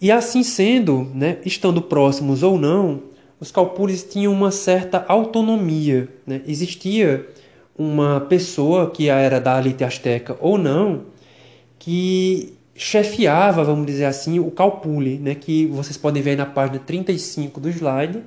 E 0.00 0.10
assim 0.12 0.42
sendo, 0.42 1.10
né, 1.14 1.38
estando 1.44 1.80
próximos 1.80 2.42
ou 2.42 2.58
não, 2.58 3.04
os 3.40 3.50
calpures 3.50 4.02
tinham 4.04 4.32
uma 4.32 4.50
certa 4.50 5.04
autonomia. 5.08 6.08
Né? 6.26 6.42
Existia 6.46 7.26
uma 7.76 8.20
pessoa 8.20 8.90
que 8.90 9.08
era 9.08 9.40
da 9.40 9.58
elite 9.58 9.84
asteca 9.84 10.36
ou 10.40 10.58
não, 10.58 11.04
que 11.78 12.55
chefiava, 12.76 13.64
vamos 13.64 13.86
dizer 13.86 14.04
assim, 14.04 14.38
o 14.38 14.50
calpule, 14.50 15.18
né? 15.18 15.34
que 15.34 15.66
vocês 15.66 15.96
podem 15.96 16.22
ver 16.22 16.36
na 16.36 16.44
página 16.44 16.78
35 16.78 17.58
do 17.58 17.70
slide, 17.70 18.22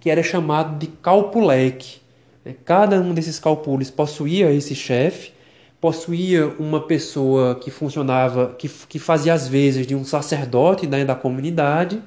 que 0.00 0.08
era 0.08 0.22
chamado 0.22 0.78
de 0.78 0.86
calpulec. 0.86 2.00
Né? 2.44 2.54
Cada 2.64 3.00
um 3.00 3.12
desses 3.12 3.38
calpules 3.38 3.90
possuía 3.90 4.50
esse 4.50 4.74
chefe, 4.74 5.32
possuía 5.80 6.46
uma 6.58 6.80
pessoa 6.80 7.54
que 7.54 7.70
funcionava, 7.70 8.54
que, 8.58 8.68
que 8.68 8.98
fazia 8.98 9.34
as 9.34 9.46
vezes 9.46 9.86
de 9.86 9.94
um 9.94 10.04
sacerdote 10.04 10.86
né, 10.86 11.04
da 11.04 11.14
comunidade, 11.14 12.02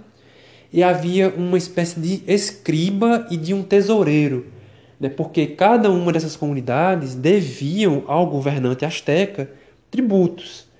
e 0.71 0.81
havia 0.81 1.29
uma 1.29 1.57
espécie 1.57 1.99
de 1.99 2.23
escriba 2.27 3.27
e 3.29 3.37
de 3.37 3.53
um 3.53 3.61
tesoureiro, 3.61 4.47
né, 4.99 5.07
porque 5.07 5.45
cada 5.45 5.91
uma 5.91 6.11
dessas 6.11 6.35
comunidades 6.35 7.13
deviam 7.13 8.03
ao 8.07 8.25
governante 8.25 8.83
asteca 8.83 9.49
tributos. 9.91 10.72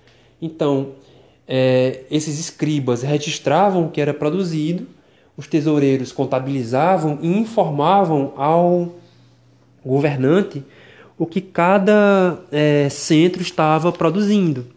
Então, 0.43 0.89
é, 1.47 2.01
esses 2.11 2.37
escribas 2.37 3.01
registravam 3.01 3.85
o 3.85 3.89
que 3.89 4.01
era 4.01 4.13
produzido, 4.13 4.85
os 5.37 5.47
tesoureiros 5.47 6.11
contabilizavam 6.11 7.17
e 7.21 7.27
informavam 7.27 8.33
ao 8.35 8.93
governante 9.85 10.61
o 11.17 11.25
que 11.25 11.39
cada 11.39 12.39
é, 12.51 12.89
centro 12.89 13.41
estava 13.41 13.89
produzindo. 13.91 14.67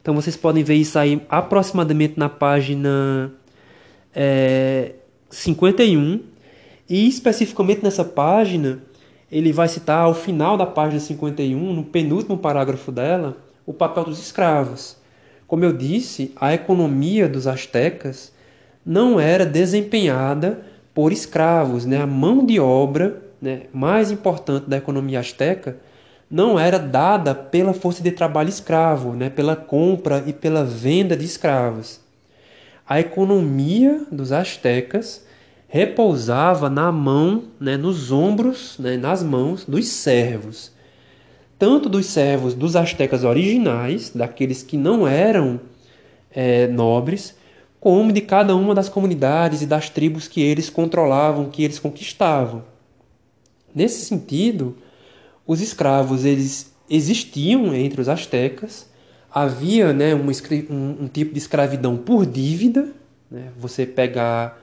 Então 0.00 0.14
vocês 0.14 0.34
podem 0.36 0.64
ver 0.64 0.76
isso 0.76 0.98
aí 0.98 1.20
aproximadamente 1.28 2.18
na 2.18 2.28
página 2.28 3.30
é, 4.14 4.92
51 5.30 6.20
e 6.88 7.06
especificamente 7.06 7.82
nessa 7.82 8.04
página 8.04 8.82
ele 9.30 9.52
vai 9.52 9.68
citar 9.68 10.00
ao 10.00 10.14
final 10.14 10.56
da 10.56 10.66
página 10.66 11.00
51, 11.00 11.72
no 11.72 11.84
penúltimo 11.84 12.36
parágrafo 12.36 12.90
dela, 12.90 13.36
o 13.64 13.72
papel 13.72 14.04
dos 14.04 14.18
escravos. 14.18 15.01
Como 15.52 15.66
eu 15.66 15.72
disse, 15.74 16.32
a 16.40 16.54
economia 16.54 17.28
dos 17.28 17.46
astecas 17.46 18.32
não 18.86 19.20
era 19.20 19.44
desempenhada 19.44 20.62
por 20.94 21.12
escravos, 21.12 21.84
né? 21.84 22.00
A 22.00 22.06
mão 22.06 22.46
de 22.46 22.58
obra 22.58 23.22
né, 23.38 23.64
mais 23.70 24.10
importante 24.10 24.66
da 24.66 24.78
economia 24.78 25.20
asteca 25.20 25.76
não 26.30 26.58
era 26.58 26.78
dada 26.78 27.34
pela 27.34 27.74
força 27.74 28.02
de 28.02 28.10
trabalho 28.12 28.48
escravo, 28.48 29.12
né, 29.12 29.28
pela 29.28 29.54
compra 29.54 30.24
e 30.26 30.32
pela 30.32 30.64
venda 30.64 31.14
de 31.14 31.26
escravos. 31.26 32.00
A 32.88 32.98
economia 32.98 34.06
dos 34.10 34.32
astecas 34.32 35.26
repousava 35.68 36.70
na 36.70 36.90
mão, 36.90 37.44
né, 37.60 37.76
nos 37.76 38.10
ombros, 38.10 38.78
né, 38.78 38.96
nas 38.96 39.22
mãos 39.22 39.66
dos 39.66 39.86
servos. 39.86 40.72
Tanto 41.62 41.88
dos 41.88 42.06
servos 42.06 42.54
dos 42.54 42.74
astecas 42.74 43.22
originais, 43.22 44.10
daqueles 44.12 44.64
que 44.64 44.76
não 44.76 45.06
eram 45.06 45.60
é, 46.32 46.66
nobres, 46.66 47.36
como 47.78 48.12
de 48.12 48.20
cada 48.20 48.56
uma 48.56 48.74
das 48.74 48.88
comunidades 48.88 49.62
e 49.62 49.66
das 49.66 49.88
tribos 49.88 50.26
que 50.26 50.42
eles 50.42 50.68
controlavam, 50.68 51.48
que 51.48 51.62
eles 51.62 51.78
conquistavam. 51.78 52.64
Nesse 53.72 54.04
sentido, 54.04 54.76
os 55.46 55.60
escravos 55.60 56.24
eles 56.24 56.74
existiam 56.90 57.72
entre 57.72 58.00
os 58.00 58.08
astecas, 58.08 58.90
havia 59.32 59.92
né, 59.92 60.16
um, 60.16 60.26
um, 60.68 61.04
um 61.04 61.06
tipo 61.06 61.32
de 61.32 61.38
escravidão 61.38 61.96
por 61.96 62.26
dívida, 62.26 62.88
né, 63.30 63.50
você 63.56 63.86
pegar 63.86 64.60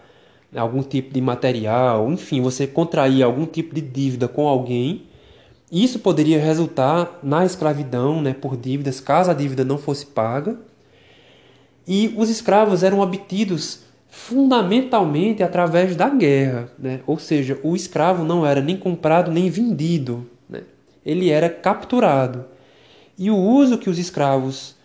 algum 0.53 0.83
tipo 0.83 1.13
de 1.13 1.21
material, 1.21 2.11
enfim, 2.11 2.41
você 2.41 2.67
contrair 2.67 3.23
algum 3.23 3.45
tipo 3.45 3.73
de 3.73 3.79
dívida 3.79 4.27
com 4.27 4.49
alguém, 4.49 5.07
isso 5.71 5.99
poderia 5.99 6.39
resultar 6.39 7.19
na 7.21 7.45
escravidão 7.45 8.21
né, 8.21 8.33
por 8.33 8.57
dívidas, 8.57 8.99
caso 8.99 9.29
a 9.29 9.33
dívida 9.33 9.63
não 9.63 9.77
fosse 9.77 10.05
paga. 10.05 10.57
E 11.88 12.13
os 12.17 12.29
escravos 12.29 12.83
eram 12.83 12.99
obtidos 12.99 13.81
fundamentalmente 14.09 15.43
através 15.43 15.95
da 15.95 16.09
guerra, 16.09 16.71
né? 16.77 17.01
ou 17.05 17.19
seja, 17.19 17.59
o 17.63 17.75
escravo 17.75 18.23
não 18.23 18.45
era 18.45 18.61
nem 18.61 18.75
comprado 18.75 19.31
nem 19.31 19.49
vendido, 19.49 20.27
né? 20.49 20.63
ele 21.05 21.29
era 21.29 21.49
capturado. 21.49 22.45
E 23.17 23.29
o 23.29 23.38
uso 23.38 23.77
que 23.77 23.89
os 23.89 23.99
escravos 23.99 24.75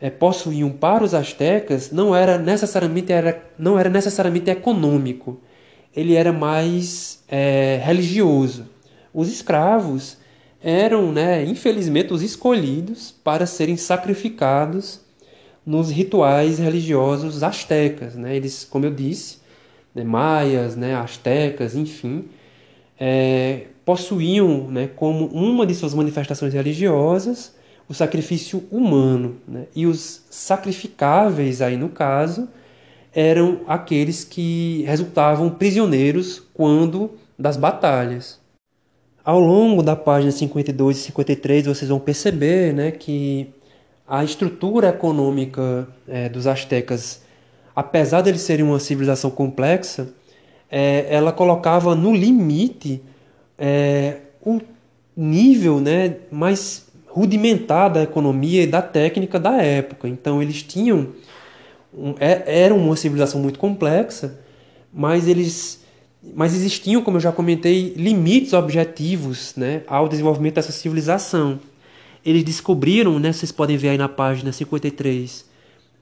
é, 0.00 0.08
possuíam 0.08 0.70
para 0.70 1.04
os 1.04 1.12
astecas 1.12 1.90
não 1.90 2.14
era 2.14 2.38
necessariamente 2.38 3.12
era, 3.12 3.42
não 3.58 3.78
era 3.78 3.90
necessariamente 3.90 4.50
econômico, 4.50 5.38
ele 5.94 6.14
era 6.14 6.32
mais 6.32 7.22
é, 7.28 7.80
religioso. 7.84 8.66
Os 9.12 9.30
escravos 9.30 10.16
eram, 10.62 11.10
né, 11.12 11.44
infelizmente, 11.44 12.12
os 12.12 12.22
escolhidos 12.22 13.14
para 13.24 13.46
serem 13.46 13.76
sacrificados 13.76 15.00
nos 15.64 15.90
rituais 15.90 16.58
religiosos 16.58 17.42
astecas. 17.42 18.14
Né? 18.14 18.36
Eles, 18.36 18.64
como 18.64 18.84
eu 18.84 18.90
disse, 18.92 19.38
né, 19.94 20.04
maias, 20.04 20.76
né, 20.76 20.94
astecas, 20.94 21.74
enfim, 21.74 22.26
é, 22.98 23.66
possuíam 23.84 24.68
né, 24.68 24.88
como 24.94 25.26
uma 25.26 25.66
de 25.66 25.74
suas 25.74 25.94
manifestações 25.94 26.52
religiosas 26.52 27.54
o 27.88 27.94
sacrifício 27.94 28.62
humano. 28.70 29.36
Né? 29.48 29.64
E 29.74 29.84
os 29.84 30.22
sacrificáveis, 30.30 31.60
aí 31.60 31.76
no 31.76 31.88
caso, 31.88 32.48
eram 33.12 33.62
aqueles 33.66 34.22
que 34.22 34.84
resultavam 34.86 35.50
prisioneiros 35.50 36.40
quando 36.54 37.10
das 37.36 37.56
batalhas. 37.56 38.38
Ao 39.30 39.38
longo 39.38 39.80
da 39.80 39.94
página 39.94 40.32
52 40.32 40.96
e 40.96 41.00
53, 41.02 41.66
vocês 41.66 41.88
vão 41.88 42.00
perceber 42.00 42.74
né, 42.74 42.90
que 42.90 43.48
a 44.04 44.24
estrutura 44.24 44.88
econômica 44.88 45.86
é, 46.08 46.28
dos 46.28 46.48
astecas, 46.48 47.22
apesar 47.72 48.22
de 48.22 48.30
eles 48.30 48.40
serem 48.40 48.64
uma 48.64 48.80
civilização 48.80 49.30
complexa, 49.30 50.08
é, 50.68 51.06
ela 51.08 51.30
colocava 51.30 51.94
no 51.94 52.12
limite 52.12 53.00
é, 53.56 54.16
o 54.44 54.60
nível 55.16 55.78
né, 55.78 56.16
mais 56.32 56.88
rudimentar 57.06 57.88
da 57.88 58.02
economia 58.02 58.64
e 58.64 58.66
da 58.66 58.82
técnica 58.82 59.38
da 59.38 59.62
época. 59.62 60.08
Então 60.08 60.42
eles 60.42 60.60
tinham 60.64 61.06
um, 61.96 62.16
é, 62.18 62.64
era 62.64 62.74
uma 62.74 62.96
civilização 62.96 63.40
muito 63.40 63.60
complexa, 63.60 64.40
mas 64.92 65.28
eles 65.28 65.79
mas 66.22 66.54
existiam, 66.54 67.02
como 67.02 67.16
eu 67.16 67.20
já 67.20 67.32
comentei, 67.32 67.94
limites 67.96 68.52
objetivos 68.52 69.54
né, 69.56 69.82
ao 69.86 70.08
desenvolvimento 70.08 70.56
dessa 70.56 70.72
civilização. 70.72 71.58
Eles 72.24 72.44
descobriram, 72.44 73.18
né, 73.18 73.32
vocês 73.32 73.50
podem 73.50 73.76
ver 73.76 73.90
aí 73.90 73.98
na 73.98 74.08
página 74.08 74.52
53, 74.52 75.48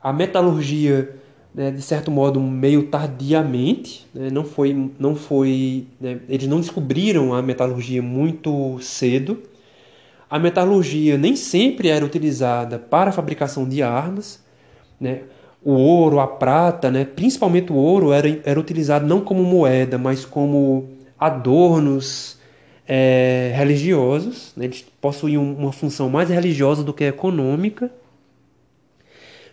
a 0.01 0.13
metalurgia, 0.13 1.17
né, 1.55 1.71
de 1.71 1.83
certo 1.83 2.11
modo, 2.11 2.41
meio 2.41 2.89
tardiamente. 2.89 4.07
Né, 4.13 4.29
não 4.31 4.45
foi, 4.45 4.91
não 4.99 5.15
foi, 5.15 5.87
né, 6.01 6.19
eles 6.29 6.49
não 6.49 6.61
descobriram 6.61 7.33
a 7.33 7.41
metalurgia 7.41 8.03
muito 8.03 8.79
cedo. 8.81 9.41
A 10.29 10.39
metalurgia 10.39 11.17
nem 11.17 11.37
sempre 11.37 11.89
era 11.89 12.05
utilizada 12.05 12.79
para 12.79 13.11
a 13.11 13.13
fabricação 13.13 13.69
de 13.69 13.83
armas. 13.83 14.43
Né? 15.01 15.23
O 15.63 15.73
ouro, 15.73 16.21
a 16.21 16.27
prata, 16.27 16.91
né? 16.91 17.05
principalmente 17.05 17.73
o 17.73 17.77
ouro, 17.77 18.13
era, 18.13 18.29
era 18.45 18.59
utilizado 18.59 19.07
não 19.07 19.21
como 19.21 19.43
moeda, 19.43 19.99
mas 19.99 20.25
como 20.25 20.89
adornos 21.19 22.39
é, 22.87 23.53
religiosos. 23.57 24.53
Né? 24.57 24.67
Eles 24.67 24.85
possuíam 25.01 25.43
uma 25.43 25.73
função 25.73 26.09
mais 26.09 26.29
religiosa 26.29 26.83
do 26.83 26.93
que 26.93 27.05
econômica. 27.05 27.91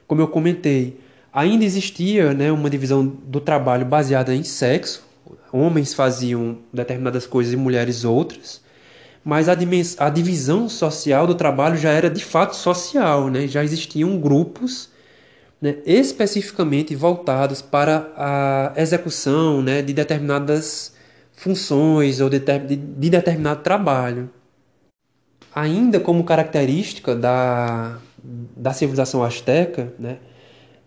Como 0.08 0.22
eu 0.22 0.28
comentei, 0.28 1.00
ainda 1.34 1.66
existia 1.66 2.34
né, 2.34 2.52
uma 2.52 2.70
divisão 2.70 3.06
do 3.06 3.40
trabalho 3.40 3.86
baseada 3.86 4.34
em 4.34 4.44
sexo. 4.44 5.04
Homens 5.52 5.94
faziam 5.94 6.60
determinadas 6.72 7.26
coisas 7.26 7.54
e 7.54 7.58
mulheres 7.58 8.06
outras 8.06 8.64
mas 9.26 9.50
a, 9.50 9.54
a, 9.54 10.10
divisão 10.12 10.70
social 10.70 11.26
do 11.26 11.34
trabalho 11.34 11.76
já 11.76 11.90
era 11.90 12.12
de 12.12 12.24
fato 12.24 12.56
social, 12.56 13.28
né? 13.28 13.48
já 13.48 13.64
existiam 13.64 14.20
grupos 14.20 14.92
né, 15.62 15.78
especificamente 15.86 16.96
voltados 16.96 17.62
para 17.62 18.12
a 18.16 18.74
execução 18.76 19.62
né, 19.62 19.82
de 19.82 19.94
determinadas 19.94 20.94
funções 21.34 22.20
ou 22.22 22.30
de, 22.30 22.40
de, 22.40 22.76
de 22.76 23.10
determinado 23.10 23.62
trabalho. 23.62 24.30
Ainda 25.54 26.00
como 26.00 26.24
característica 26.24 27.16
da, 27.16 28.00
da 28.56 28.74
civilização 28.74 29.24
asteca 29.24 29.94
né, 29.98 30.18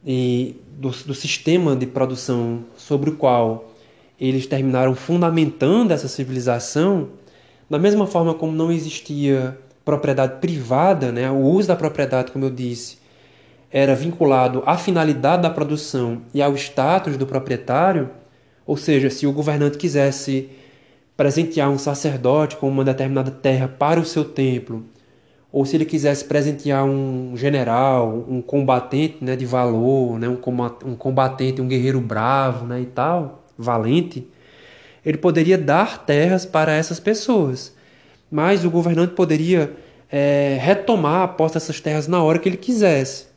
e 0.05 0.57
do, 0.77 0.91
do 0.91 1.15
sistema 1.15 1.75
de 1.75 1.87
produção 1.87 2.65
sobre 2.77 3.11
o 3.11 3.17
qual 3.17 3.73
eles 4.21 4.47
terminaram 4.47 4.95
fundamentando 4.95 5.93
essa 5.93 6.09
civilização, 6.09 7.11
da 7.71 7.79
mesma 7.79 8.07
forma 8.07 8.35
como 8.35 8.53
não 8.53 8.73
existia 8.73 9.59
propriedade 9.85 10.41
privada, 10.41 11.13
né, 11.13 11.31
o 11.31 11.41
uso 11.41 11.69
da 11.69 11.77
propriedade, 11.77 12.33
como 12.33 12.45
eu 12.45 12.51
disse, 12.51 12.99
era 13.71 13.95
vinculado 13.95 14.63
à 14.67 14.77
finalidade 14.77 15.43
da 15.43 15.51
produção 15.51 16.23
e 16.33 16.41
ao 16.41 16.55
status 16.55 17.17
do 17.17 17.27
proprietário, 17.27 18.11
ou 18.67 18.77
seja, 18.77 19.11
se 19.11 19.27
o 19.27 19.33
governante 19.33 19.79
quisesse 19.79 20.49
presentear 21.17 21.69
um 21.71 21.79
sacerdote 21.79 22.57
com 22.57 22.69
uma 22.69 22.85
determinada 22.85 23.31
terra 23.31 23.69
para 23.69 24.01
o 24.01 24.05
seu 24.05 24.25
templo, 24.25 24.85
ou 25.51 25.65
se 25.65 25.77
ele 25.77 25.85
quisesse 25.85 26.25
presentear 26.25 26.85
um 26.85 27.37
general, 27.37 28.25
um 28.29 28.41
combatente 28.41 29.17
né, 29.23 29.35
de 29.35 29.47
valor, 29.47 30.19
né, 30.19 30.29
um 30.29 30.95
combatente, 30.97 31.61
um 31.61 31.69
guerreiro 31.69 32.01
bravo 32.01 32.67
né, 32.67 32.81
e 32.81 32.87
tal, 32.87 33.45
valente, 33.57 34.29
ele 35.05 35.19
poderia 35.19 35.57
dar 35.57 36.05
terras 36.05 36.45
para 36.45 36.73
essas 36.73 37.01
pessoas, 37.01 37.75
mas 38.31 38.65
o 38.65 38.71
governante 38.71 39.15
poderia 39.15 39.75
é, 40.11 40.59
retomar 40.61 41.23
a 41.23 41.29
posse 41.29 41.55
dessas 41.55 41.81
terras 41.81 42.07
na 42.07 42.23
hora 42.23 42.39
que 42.39 42.49
ele 42.49 42.57
quisesse. 42.57 43.28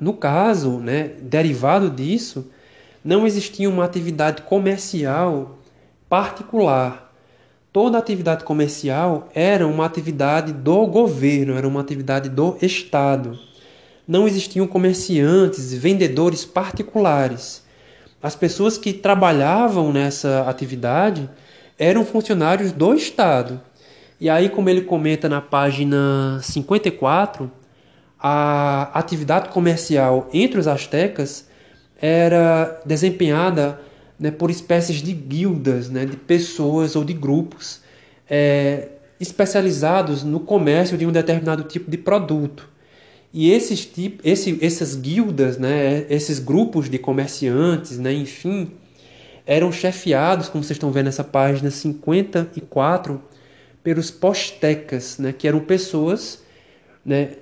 No 0.00 0.12
caso, 0.14 0.78
né, 0.78 1.12
derivado 1.20 1.88
disso, 1.88 2.50
não 3.04 3.26
existia 3.26 3.68
uma 3.68 3.84
atividade 3.84 4.42
comercial 4.42 5.58
particular. 6.08 7.12
Toda 7.72 7.98
atividade 7.98 8.44
comercial 8.44 9.28
era 9.34 9.66
uma 9.66 9.84
atividade 9.84 10.52
do 10.52 10.86
governo, 10.86 11.56
era 11.56 11.66
uma 11.66 11.80
atividade 11.80 12.28
do 12.28 12.56
Estado. 12.62 13.38
Não 14.06 14.26
existiam 14.26 14.66
comerciantes, 14.66 15.74
vendedores 15.74 16.44
particulares. 16.44 17.64
As 18.22 18.34
pessoas 18.34 18.78
que 18.78 18.92
trabalhavam 18.92 19.92
nessa 19.92 20.48
atividade 20.48 21.28
eram 21.78 22.04
funcionários 22.04 22.72
do 22.72 22.94
Estado. 22.94 23.60
E 24.20 24.30
aí, 24.30 24.48
como 24.48 24.70
ele 24.70 24.82
comenta 24.82 25.28
na 25.28 25.40
página 25.40 26.38
54, 26.42 27.50
a 28.26 28.84
atividade 28.98 29.50
comercial 29.50 30.30
entre 30.32 30.58
os 30.58 30.66
astecas 30.66 31.46
era 32.00 32.80
desempenhada 32.86 33.78
né, 34.18 34.30
por 34.30 34.50
espécies 34.50 35.02
de 35.02 35.12
guildas, 35.12 35.90
né, 35.90 36.06
de 36.06 36.16
pessoas 36.16 36.96
ou 36.96 37.04
de 37.04 37.12
grupos 37.12 37.82
é, 38.26 38.88
especializados 39.20 40.24
no 40.24 40.40
comércio 40.40 40.96
de 40.96 41.04
um 41.04 41.12
determinado 41.12 41.64
tipo 41.64 41.90
de 41.90 41.98
produto. 41.98 42.66
E 43.30 43.50
esses 43.50 43.84
tipo, 43.84 44.26
esse, 44.26 44.58
essas 44.64 44.96
guildas, 44.96 45.58
né, 45.58 46.06
esses 46.08 46.38
grupos 46.38 46.88
de 46.88 46.98
comerciantes, 46.98 47.98
né, 47.98 48.14
enfim, 48.14 48.70
eram 49.44 49.70
chefiados, 49.70 50.48
como 50.48 50.64
vocês 50.64 50.76
estão 50.76 50.90
vendo 50.90 51.06
nessa 51.06 51.24
página 51.24 51.70
54, 51.70 53.22
pelos 53.82 54.10
postecas, 54.10 55.18
né, 55.18 55.30
que 55.30 55.46
eram 55.46 55.60
pessoas 55.60 56.42
né, 57.04 57.32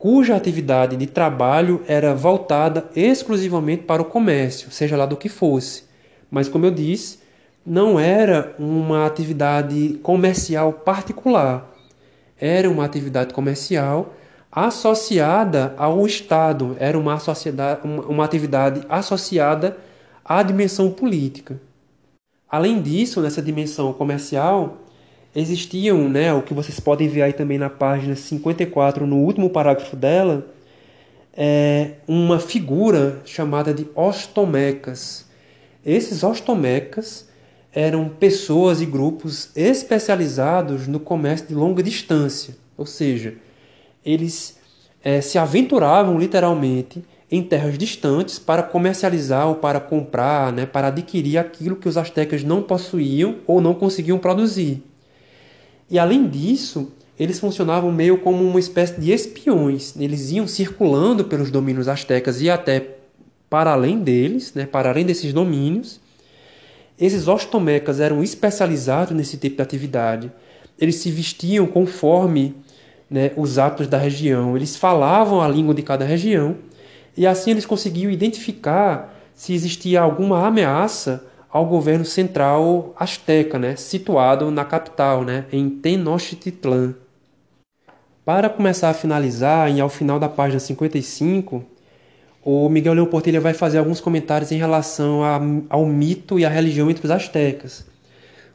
cuja 0.00 0.34
atividade 0.34 0.96
de 0.96 1.06
trabalho 1.06 1.82
era 1.86 2.14
voltada 2.14 2.88
exclusivamente 2.96 3.82
para 3.82 4.00
o 4.00 4.06
comércio, 4.06 4.70
seja 4.70 4.96
lá 4.96 5.04
do 5.04 5.14
que 5.14 5.28
fosse. 5.28 5.84
Mas, 6.30 6.48
como 6.48 6.64
eu 6.64 6.70
disse, 6.70 7.18
não 7.66 8.00
era 8.00 8.56
uma 8.58 9.04
atividade 9.04 10.00
comercial 10.02 10.72
particular, 10.72 11.70
era 12.40 12.70
uma 12.70 12.82
atividade 12.82 13.34
comercial 13.34 14.14
associada 14.50 15.74
ao 15.76 16.06
Estado, 16.06 16.74
era 16.80 16.98
uma, 16.98 17.18
uma 18.08 18.24
atividade 18.24 18.82
associada 18.88 19.76
à 20.24 20.42
dimensão 20.42 20.90
política. 20.90 21.60
Além 22.48 22.80
disso, 22.80 23.20
nessa 23.20 23.42
dimensão 23.42 23.92
comercial, 23.92 24.78
existiam, 25.34 26.08
né, 26.08 26.32
o 26.32 26.42
que 26.42 26.54
vocês 26.54 26.80
podem 26.80 27.08
ver 27.08 27.22
aí 27.22 27.32
também 27.32 27.58
na 27.58 27.70
página 27.70 28.16
54, 28.16 29.06
no 29.06 29.16
último 29.16 29.50
parágrafo 29.50 29.96
dela, 29.96 30.46
é 31.32 31.92
uma 32.08 32.38
figura 32.38 33.20
chamada 33.24 33.72
de 33.72 33.86
ostomecas. 33.94 35.26
Esses 35.84 36.22
ostomecas 36.24 37.28
eram 37.72 38.08
pessoas 38.08 38.80
e 38.80 38.86
grupos 38.86 39.50
especializados 39.54 40.86
no 40.86 40.98
comércio 40.98 41.46
de 41.46 41.54
longa 41.54 41.82
distância, 41.82 42.56
ou 42.76 42.84
seja, 42.84 43.34
eles 44.04 44.58
é, 45.02 45.20
se 45.20 45.38
aventuravam 45.38 46.18
literalmente 46.18 47.04
em 47.30 47.42
terras 47.42 47.78
distantes 47.78 48.40
para 48.40 48.62
comercializar 48.62 49.46
ou 49.46 49.54
para 49.54 49.78
comprar, 49.78 50.52
né, 50.52 50.66
para 50.66 50.88
adquirir 50.88 51.38
aquilo 51.38 51.76
que 51.76 51.88
os 51.88 51.96
astecas 51.96 52.42
não 52.42 52.60
possuíam 52.60 53.36
ou 53.46 53.60
não 53.60 53.72
conseguiam 53.72 54.18
produzir. 54.18 54.82
E 55.90 55.98
além 55.98 56.28
disso, 56.28 56.92
eles 57.18 57.40
funcionavam 57.40 57.90
meio 57.90 58.18
como 58.18 58.42
uma 58.42 58.60
espécie 58.60 59.00
de 59.00 59.12
espiões. 59.12 59.94
Eles 59.98 60.30
iam 60.30 60.46
circulando 60.46 61.24
pelos 61.24 61.50
domínios 61.50 61.88
astecas 61.88 62.40
e 62.40 62.48
até 62.48 62.96
para 63.50 63.72
além 63.72 63.98
deles, 63.98 64.54
né, 64.54 64.64
para 64.64 64.90
além 64.90 65.04
desses 65.04 65.32
domínios. 65.32 66.00
Esses 66.98 67.26
ostomecas 67.26 67.98
eram 67.98 68.22
especializados 68.22 69.16
nesse 69.16 69.36
tipo 69.36 69.56
de 69.56 69.62
atividade. 69.62 70.32
Eles 70.78 70.96
se 70.96 71.10
vestiam 71.10 71.66
conforme 71.66 72.54
né, 73.10 73.32
os 73.36 73.58
hábitos 73.58 73.88
da 73.88 73.98
região. 73.98 74.56
Eles 74.56 74.76
falavam 74.76 75.42
a 75.42 75.48
língua 75.48 75.74
de 75.74 75.82
cada 75.82 76.04
região 76.04 76.56
e 77.16 77.26
assim 77.26 77.50
eles 77.50 77.66
conseguiam 77.66 78.10
identificar 78.10 79.14
se 79.34 79.52
existia 79.52 80.00
alguma 80.00 80.46
ameaça 80.46 81.24
ao 81.52 81.66
governo 81.66 82.04
central 82.04 82.94
asteca, 82.96 83.58
né, 83.58 83.76
situado 83.76 84.50
na 84.50 84.64
capital, 84.64 85.24
né, 85.24 85.46
em 85.52 85.68
Tenochtitlan. 85.68 86.94
Para 88.24 88.48
começar 88.48 88.90
a 88.90 88.94
finalizar, 88.94 89.70
e 89.70 89.80
ao 89.80 89.88
final 89.88 90.20
da 90.20 90.28
página 90.28 90.60
55, 90.60 91.64
o 92.44 92.68
Miguel 92.68 92.94
Leão 92.94 93.06
Portilha 93.06 93.40
vai 93.40 93.52
fazer 93.52 93.78
alguns 93.78 94.00
comentários 94.00 94.52
em 94.52 94.56
relação 94.56 95.24
a, 95.24 95.40
ao 95.68 95.84
mito 95.84 96.38
e 96.38 96.44
à 96.44 96.48
religião 96.48 96.90
entre 96.90 97.04
os 97.04 97.10
astecas. 97.10 97.84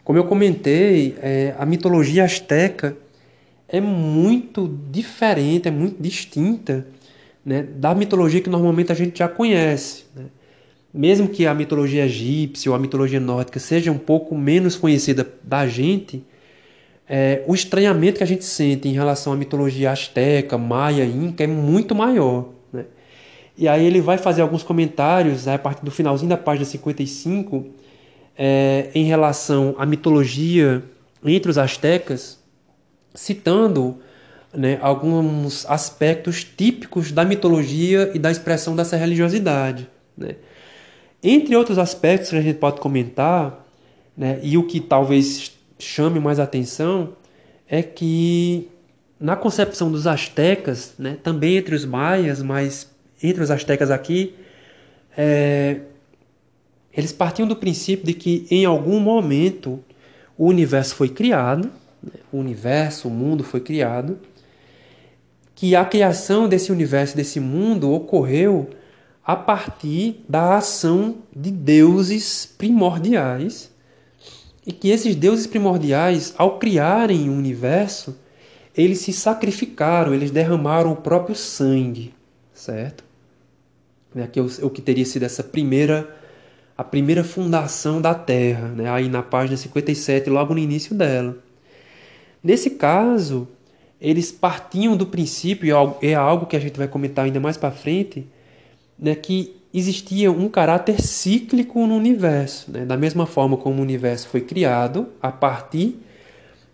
Como 0.04 0.18
eu 0.18 0.24
comentei, 0.26 1.18
é, 1.22 1.54
a 1.58 1.66
mitologia 1.66 2.24
asteca 2.24 2.96
é 3.68 3.82
muito 3.82 4.68
diferente, 4.92 5.68
é 5.68 5.72
muito 5.72 6.02
distinta 6.02 6.86
né, 7.46 7.64
da 7.64 7.94
mitologia 7.94 8.40
que 8.42 8.50
normalmente 8.50 8.92
a 8.92 8.96
gente 8.96 9.20
já 9.20 9.28
conhece. 9.28 10.06
Né? 10.16 10.26
Mesmo 10.98 11.28
que 11.28 11.46
a 11.46 11.54
mitologia 11.54 12.06
egípcia 12.06 12.72
ou 12.72 12.76
a 12.76 12.80
mitologia 12.80 13.20
nórdica 13.20 13.60
seja 13.60 13.92
um 13.92 13.98
pouco 13.98 14.34
menos 14.34 14.78
conhecida 14.78 15.28
da 15.44 15.68
gente, 15.68 16.24
é, 17.06 17.44
o 17.46 17.54
estranhamento 17.54 18.20
que 18.20 18.24
a 18.24 18.28
gente 18.28 18.46
sente 18.46 18.88
em 18.88 18.94
relação 18.94 19.34
à 19.34 19.36
mitologia 19.36 19.92
asteca, 19.92 20.58
maia, 20.58 21.04
inca 21.04 21.44
é 21.44 21.48
muito 21.48 21.94
maior. 21.94 22.48
Né? 22.72 22.86
E 23.58 23.68
aí 23.68 23.86
ele 23.86 24.00
vai 24.00 24.18
fazer 24.18 24.42
alguns 24.42 24.64
comentários 24.64 25.48
né, 25.48 25.56
a 25.56 25.60
partir 25.60 25.84
do 25.84 25.92
finalzinho 25.92 26.30
da 26.30 26.38
página 26.38 26.64
55 26.64 27.66
é, 28.38 28.90
em 28.96 29.04
relação 29.04 29.76
à 29.78 29.86
mitologia 29.86 30.82
entre 31.26 31.52
os 31.52 31.58
astecas, 31.58 32.40
citando 33.14 33.98
né, 34.54 34.80
alguns 34.82 35.66
aspectos 35.66 36.46
típicos 36.46 37.12
da 37.12 37.26
mitologia 37.26 38.12
e 38.14 38.20
da 38.20 38.32
expressão 38.32 38.78
dessa 38.78 38.96
religiosidade. 38.96 39.90
Né? 40.18 40.36
Entre 41.28 41.56
outros 41.56 41.80
aspectos 41.80 42.30
que 42.30 42.36
a 42.36 42.42
gente 42.42 42.60
pode 42.60 42.80
comentar, 42.80 43.66
né, 44.16 44.40
e 44.44 44.60
o 44.60 44.64
que 44.68 44.80
talvez 44.80 45.54
chame 45.80 46.20
mais 46.20 46.40
atenção 46.40 47.14
é 47.68 47.82
que 47.82 48.70
na 49.20 49.36
concepção 49.36 49.92
dos 49.92 50.06
astecas, 50.06 50.94
né, 51.00 51.18
também 51.24 51.58
entre 51.58 51.74
os 51.74 51.84
maias, 51.84 52.44
mas 52.44 52.92
entre 53.24 53.42
os 53.42 53.50
astecas 53.50 53.90
aqui, 53.90 54.36
é, 55.18 55.80
eles 56.96 57.12
partiam 57.12 57.48
do 57.48 57.56
princípio 57.56 58.06
de 58.06 58.14
que 58.14 58.46
em 58.52 58.64
algum 58.64 59.00
momento 59.00 59.84
o 60.38 60.46
universo 60.46 60.94
foi 60.94 61.10
criado, 61.10 61.72
né, 62.04 62.20
o 62.32 62.38
universo, 62.38 63.08
o 63.08 63.12
mundo 63.12 63.44
foi 63.44 63.62
criado, 63.62 64.20
que 65.56 65.76
a 65.76 65.86
criação 65.86 66.48
desse 66.48 66.72
universo, 66.72 67.18
desse 67.18 67.40
mundo, 67.40 67.92
ocorreu 67.92 68.70
a 69.26 69.36
partir 69.36 70.24
da 70.30 70.56
ação 70.56 71.18
de 71.36 71.50
deuses 71.50 72.46
primordiais 72.46 73.72
e 74.66 74.72
que 74.72 74.90
esses 74.90 75.16
deuses 75.16 75.48
primordiais, 75.48 76.34
ao 76.38 76.60
criarem 76.60 77.30
o 77.30 77.34
universo, 77.34 78.16
eles 78.76 79.00
se 79.00 79.12
sacrificaram, 79.12 80.14
eles 80.14 80.32
derramaram 80.32 80.92
o 80.92 80.96
próprio 80.96 81.36
sangue, 81.36 82.14
certo? 82.54 83.04
Aqui 84.24 84.40
é 84.40 84.44
o 84.44 84.70
que 84.70 84.82
teria 84.82 85.06
sido 85.06 85.24
essa 85.24 85.44
primeira 85.44 86.16
a 86.78 86.84
primeira 86.84 87.24
fundação 87.24 88.02
da 88.02 88.14
Terra, 88.14 88.68
né? 88.68 88.90
aí 88.90 89.08
na 89.08 89.24
página 89.24 89.56
57, 89.56 90.30
logo 90.30 90.54
no 90.54 90.60
início 90.60 90.94
dela. 90.94 91.38
Nesse 92.44 92.72
caso, 92.72 93.48
eles 94.00 94.30
partiam 94.30 94.98
do 94.98 95.06
princípio, 95.06 95.68
e 96.02 96.08
é 96.08 96.14
algo 96.14 96.46
que 96.46 96.56
a 96.56 96.60
gente 96.60 96.78
vai 96.78 96.88
comentar 96.88 97.24
ainda 97.24 97.40
mais 97.40 97.56
para 97.56 97.72
frente, 97.72 98.28
né, 98.98 99.16
que 99.16 99.56
existia 99.74 100.32
um 100.32 100.48
caráter 100.48 101.02
cíclico 101.02 101.86
no 101.86 101.96
universo. 101.96 102.72
Né? 102.72 102.86
Da 102.86 102.96
mesma 102.96 103.26
forma 103.26 103.58
como 103.58 103.80
o 103.80 103.82
universo 103.82 104.28
foi 104.28 104.42
criado 104.42 105.08
a 105.22 105.32
partir 105.32 106.00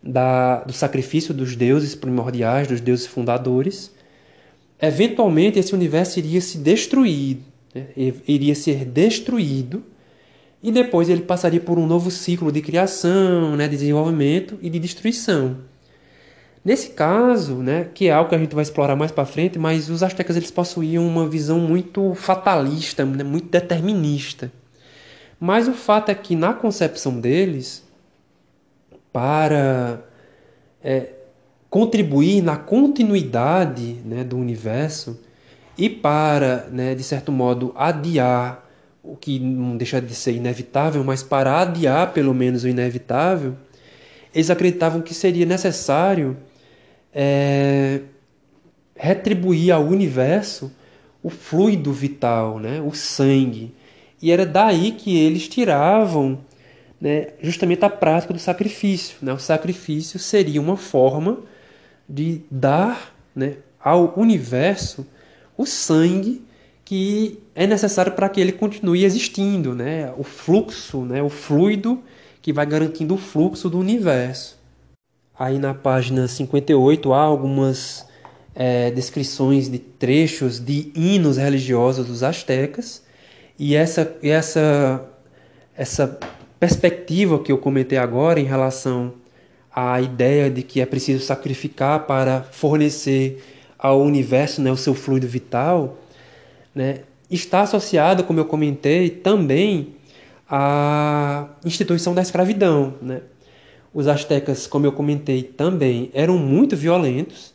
da, 0.02 0.64
do 0.64 0.74
sacrifício 0.74 1.34
dos 1.34 1.56
deuses 1.56 1.96
primordiais, 1.96 2.68
dos 2.68 2.82
deuses 2.82 3.08
fundadores, 3.08 3.92
eventualmente 4.82 5.60
esse 5.60 5.74
universo 5.74 6.20
iria 6.20 6.42
se 6.42 6.58
destruir, 6.58 7.38
né? 7.74 7.88
iria 8.28 8.56
ser 8.56 8.86
destruído 8.86 9.84
e 10.64 10.72
depois 10.72 11.10
ele 11.10 11.22
passaria 11.22 11.60
por 11.60 11.80
um 11.80 11.88
novo 11.88 12.12
ciclo 12.12 12.52
de 12.52 12.62
criação, 12.62 13.56
né, 13.56 13.68
de 13.68 13.78
desenvolvimento 13.78 14.60
e 14.62 14.70
de 14.70 14.78
destruição. 14.78 15.58
Nesse 16.64 16.92
caso, 16.92 17.56
né, 17.56 17.90
que 17.92 18.08
é 18.08 18.12
algo 18.12 18.30
que 18.30 18.36
a 18.36 18.38
gente 18.38 18.54
vai 18.54 18.62
explorar 18.62 18.96
mais 18.96 19.12
para 19.12 19.26
frente, 19.26 19.58
mas 19.58 19.90
os 19.90 20.04
astecas 20.04 20.38
eles 20.38 20.52
possuíam 20.52 21.08
uma 21.08 21.28
visão 21.28 21.60
muito 21.60 22.14
fatalista, 22.14 23.04
né, 23.04 23.24
muito 23.24 23.50
determinista. 23.50 24.52
Mas 25.40 25.68
o 25.68 25.74
fato 25.74 26.10
é 26.10 26.16
que 26.16 26.36
na 26.36 26.54
concepção 26.54 27.20
deles, 27.20 27.84
para 29.12 30.02
é, 30.84 31.14
contribuir 31.68 32.44
na 32.44 32.58
continuidade 32.58 33.94
né, 34.06 34.24
do 34.24 34.38
universo 34.38 35.20
e 35.76 35.90
para, 35.90 36.68
né, 36.72 36.94
de 36.94 37.04
certo 37.04 37.32
modo, 37.32 37.74
adiar 37.76 38.70
o 39.04 39.16
que 39.16 39.40
não 39.40 39.76
deixa 39.76 40.00
de 40.00 40.14
ser 40.14 40.34
inevitável, 40.34 41.04
mas 41.04 41.24
para 41.24 41.60
adiar 41.60 42.14
pelo 42.14 42.36
menos 42.36 42.64
o 42.64 42.68
inevitável, 42.68 43.56
eles 44.32 44.52
acreditavam 44.52 45.02
que 45.02 45.14
seria 45.14 45.46
necessário 45.46 46.38
é, 47.14 48.02
retribuir 48.96 49.72
ao 49.74 49.84
universo 49.84 50.72
o 51.24 51.30
fluido 51.30 51.92
vital, 51.92 52.60
né? 52.60 52.82
o 52.82 52.94
sangue. 52.94 53.74
E 54.22 54.32
era 54.32 54.46
daí 54.46 54.92
que 54.92 55.18
eles 55.18 55.48
tiravam 55.48 56.40
né, 57.00 57.30
justamente 57.42 57.84
a 57.84 57.90
prática 57.90 58.34
do 58.34 58.40
sacrifício. 58.40 59.18
Né? 59.22 59.34
O 59.34 59.40
sacrifício 59.40 60.20
seria 60.20 60.62
uma 60.62 60.78
forma 60.78 61.40
de 62.08 62.42
dar 62.50 63.14
né, 63.36 63.58
ao 63.80 64.14
universo 64.18 65.06
o 65.58 65.66
sangue 65.66 66.44
que 66.86 67.40
é 67.56 67.66
necessário 67.66 68.12
para 68.12 68.28
que 68.30 68.42
ele 68.42 68.52
continue 68.52 69.06
existindo, 69.06 69.74
né? 69.74 70.14
o 70.18 70.24
fluxo, 70.24 71.06
né? 71.06 71.24
o 71.24 71.30
fluido 71.30 72.02
que 72.42 72.52
vai 72.52 72.66
garantindo 72.66 73.14
o 73.14 73.18
fluxo 73.18 73.70
do 73.70 73.80
universo. 73.80 74.61
Aí 75.38 75.58
na 75.58 75.74
página 75.74 76.28
58 76.28 77.14
há 77.14 77.22
algumas 77.22 78.06
é, 78.54 78.92
descrições 78.92 79.70
de 79.70 79.80
trechos 79.80 80.60
de 80.60 80.92
hinos 80.96 81.38
religiosos 81.38 82.06
dos 82.06 82.24
astecas 82.24 83.04
e 83.58 83.76
essa, 83.76 84.16
essa, 84.22 85.06
essa 85.76 86.20
perspectiva 86.60 87.40
que 87.40 87.52
eu 87.52 87.58
comentei 87.58 87.98
agora 87.98 88.40
em 88.40 88.46
relação 88.46 89.14
à 89.74 90.02
ideia 90.02 90.50
de 90.50 90.62
que 90.64 90.82
é 90.82 90.86
preciso 90.86 91.24
sacrificar 91.24 92.06
para 92.06 92.44
fornecer 92.52 93.44
ao 93.80 94.02
universo 94.02 94.62
né, 94.62 94.72
o 94.72 94.78
seu 94.78 94.94
fluido 94.94 95.28
vital, 95.28 95.98
né, 96.76 97.00
está 97.30 97.62
associada, 97.62 98.22
como 98.22 98.40
eu 98.40 98.46
comentei, 98.46 99.10
também 99.10 99.96
à 100.48 101.48
instituição 101.66 102.14
da 102.14 102.22
escravidão. 102.22 102.94
Né? 103.02 103.22
Os 103.94 104.08
astecas, 104.08 104.68
como 104.68 104.86
eu 104.86 104.92
comentei, 104.92 105.44
também 105.44 106.10
eram 106.14 106.38
muito 106.38 106.78
violentos. 106.78 107.54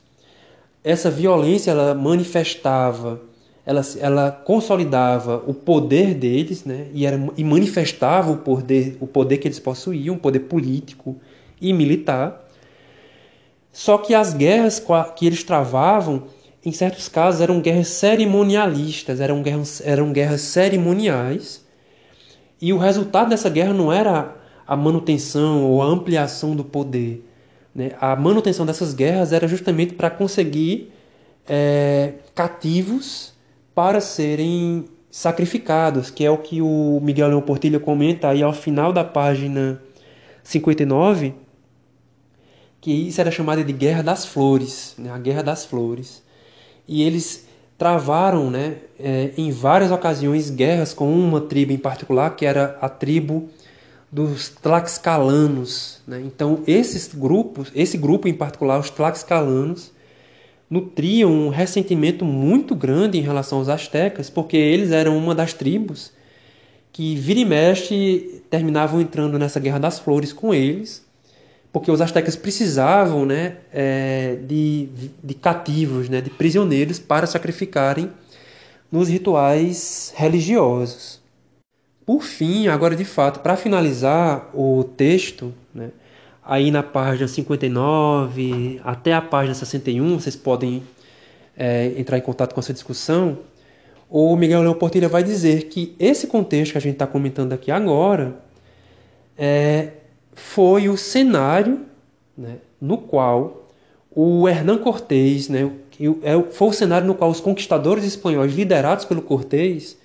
Essa 0.85 1.11
violência 1.11 1.71
ela 1.71 1.95
manifestava, 1.95 3.21
ela, 3.65 3.81
ela 3.99 4.31
consolidava 4.31 5.43
o 5.47 5.55
poder 5.55 6.15
deles, 6.15 6.65
né? 6.65 6.89
E, 6.93 7.07
era, 7.07 7.19
e 7.37 7.43
manifestava 7.43 8.31
o 8.31 8.37
poder, 8.37 8.99
o 9.01 9.07
poder 9.07 9.39
que 9.39 9.49
eles 9.49 9.59
possuíam, 9.59 10.17
o 10.17 10.19
poder 10.19 10.41
político 10.41 11.17
e 11.61 11.73
militar. 11.73 12.47
Só 13.73 13.99
que 13.99 14.15
as 14.15 14.35
guerras 14.35 14.83
que 15.17 15.27
eles 15.27 15.43
travavam, 15.43 16.25
em 16.65 16.73
certos 16.73 17.09
casos, 17.09 17.41
eram 17.41 17.61
guerras 17.61 17.89
cerimonialistas, 17.89 19.21
eram 19.21 19.43
guerras, 19.43 19.83
eram 19.85 20.13
guerras 20.13 20.43
cerimoniais. 20.43 21.65
E 22.61 22.73
o 22.73 22.79
resultado 22.79 23.31
dessa 23.31 23.49
guerra 23.49 23.73
não 23.73 23.93
era 23.93 24.35
a 24.67 24.77
manutenção 24.77 25.65
ou 25.65 25.83
a 25.83 25.87
ampliação 25.87 26.57
do 26.57 26.65
poder. 26.65 27.25
Né? 27.75 27.93
A 28.01 28.17
manutenção 28.17 28.67
dessas 28.67 28.95
guerras 28.95 29.33
era 29.33 29.47
justamente 29.47 29.95
para 29.95 30.11
conseguir 30.11 30.93
é, 31.47 32.15
cativos 32.35 33.33
para 33.75 34.01
serem 34.01 34.87
sacrificados, 35.11 36.11
que 36.11 36.25
é 36.25 36.31
o 36.31 36.39
que 36.39 36.61
o 36.61 37.01
Miguel 37.03 37.29
Leão 37.29 37.41
Portilho 37.41 37.81
comenta 37.81 38.29
aí 38.29 38.43
ao 38.43 38.53
final 38.53 38.93
da 38.93 39.05
página 39.05 39.81
59, 40.43 41.35
que 42.81 42.93
isso 42.93 43.21
era 43.21 43.31
chamada 43.31 43.65
de 43.65 43.73
Guerra 43.73 44.03
das 44.03 44.27
Flores, 44.27 44.95
né? 44.99 45.11
a 45.11 45.19
Guerra 45.19 45.43
das 45.43 45.65
Flores. 45.65 46.23
E 46.89 47.03
eles 47.03 47.47
travaram 47.79 48.51
né, 48.51 48.77
é, 48.99 49.33
em 49.37 49.51
várias 49.51 49.91
ocasiões 49.91 50.51
guerras 50.51 50.95
com 50.95 51.13
uma 51.13 51.41
tribo 51.41 51.73
em 51.73 51.79
particular, 51.79 52.35
que 52.37 52.47
era 52.47 52.79
a 52.81 52.89
tribo 52.89 53.49
dos 54.17 54.49
Tlaxcalanos. 54.49 56.01
Né? 56.07 56.23
Então, 56.25 56.63
esses 56.67 57.13
grupos, 57.15 57.71
esse 57.75 57.99
grupo 57.99 58.27
em 58.27 58.33
particular, 58.33 58.81
os 58.81 58.89
Tlaxcalanos, 58.89 59.93
nutriam 60.71 61.31
um 61.31 61.51
ressentimento 61.51 62.25
muito 62.25 62.75
grande 62.75 63.19
em 63.19 63.21
relação 63.21 63.59
aos 63.59 63.69
astecas, 63.69 64.31
porque 64.31 64.57
eles 64.57 64.91
eram 64.91 65.19
uma 65.19 65.35
das 65.35 65.53
tribos 65.53 66.13
que 66.95 67.15
vira 67.15 67.41
e 67.41 67.45
mexe 67.45 68.43
terminavam 68.49 69.03
entrando 69.03 69.39
nessa 69.39 69.61
Guerra 69.61 69.81
das 69.81 69.99
Flores 69.99 70.33
com 70.33 70.55
eles, 70.55 71.05
porque 71.71 71.91
os 71.91 72.01
astecas 72.01 72.35
precisavam 72.35 73.27
né, 73.27 73.59
é, 73.71 74.39
de, 74.49 74.89
de 75.23 75.35
cativos, 75.35 76.09
né, 76.09 76.23
de 76.23 76.31
prisioneiros 76.31 76.99
para 76.99 77.27
sacrificarem 77.27 78.11
nos 78.91 79.11
rituais 79.11 80.15
religiosos. 80.17 81.26
Por 82.07 82.23
fim, 82.23 82.69
agora 82.69 82.95
de 82.95 83.05
fato, 83.05 83.41
para 83.41 83.57
finalizar 83.57 84.49
o 84.55 84.85
texto, 84.85 85.53
né, 85.75 85.91
aí 86.45 86.71
na 86.71 86.81
página 86.81 87.27
59 87.27 88.81
até 88.85 89.13
a 89.13 89.21
página 89.21 89.53
61, 89.55 90.21
vocês 90.21 90.37
podem 90.37 90.85
é, 91.57 91.93
entrar 91.99 92.17
em 92.17 92.21
contato 92.21 92.55
com 92.55 92.61
essa 92.61 92.73
discussão. 92.73 93.39
O 94.09 94.37
Miguel 94.37 94.63
Leão 94.63 94.75
Portilha 94.75 95.09
vai 95.09 95.25
dizer 95.25 95.65
que 95.65 95.97
esse 95.99 96.29
contexto 96.29 96.73
que 96.73 96.79
a 96.79 96.81
gente 96.81 96.93
está 96.93 97.09
comentando 97.09 97.53
aqui 97.53 97.73
agora 97.73 98.37
é, 99.37 99.89
foi 100.33 100.89
o 100.89 100.97
cenário 100.97 101.81
né, 102.39 102.59
no 102.81 102.99
qual 102.99 103.69
o 104.13 104.49
Hernán 104.49 104.79
Cortés, 104.79 105.49
né, 105.49 105.69
é 106.23 106.53
foi 106.53 106.69
o 106.69 106.73
cenário 106.73 107.05
no 107.05 107.17
qual 107.17 107.31
os 107.31 107.41
conquistadores 107.41 108.05
espanhóis 108.05 108.55
liderados 108.55 109.05
pelo 109.05 109.23
Cortés 109.23 109.99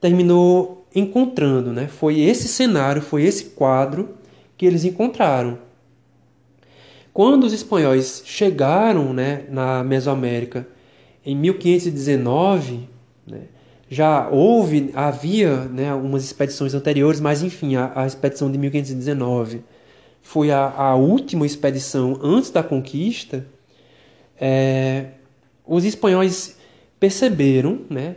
terminou 0.00 0.85
encontrando, 0.96 1.72
né? 1.72 1.86
Foi 1.86 2.18
esse 2.20 2.48
cenário, 2.48 3.02
foi 3.02 3.22
esse 3.22 3.44
quadro 3.50 4.16
que 4.56 4.64
eles 4.64 4.84
encontraram. 4.84 5.58
Quando 7.12 7.44
os 7.44 7.52
espanhóis 7.52 8.22
chegaram 8.24 9.12
né, 9.12 9.44
na 9.50 9.84
Mesoamérica 9.84 10.66
em 11.24 11.34
1519, 11.36 12.88
né, 13.26 13.42
já 13.88 14.28
houve, 14.28 14.90
havia 14.94 15.64
né, 15.64 15.90
algumas 15.90 16.24
expedições 16.24 16.74
anteriores, 16.74 17.20
mas 17.20 17.42
enfim, 17.42 17.76
a, 17.76 17.92
a 17.94 18.06
expedição 18.06 18.50
de 18.50 18.58
1519 18.58 19.62
foi 20.22 20.50
a, 20.50 20.68
a, 20.68 20.94
última 20.96 21.46
expedição 21.46 22.18
antes 22.22 22.50
da 22.50 22.62
conquista. 22.62 23.46
É, 24.38 25.06
os 25.64 25.84
espanhóis 25.84 26.58
perceberam 26.98 27.80
né, 27.88 28.16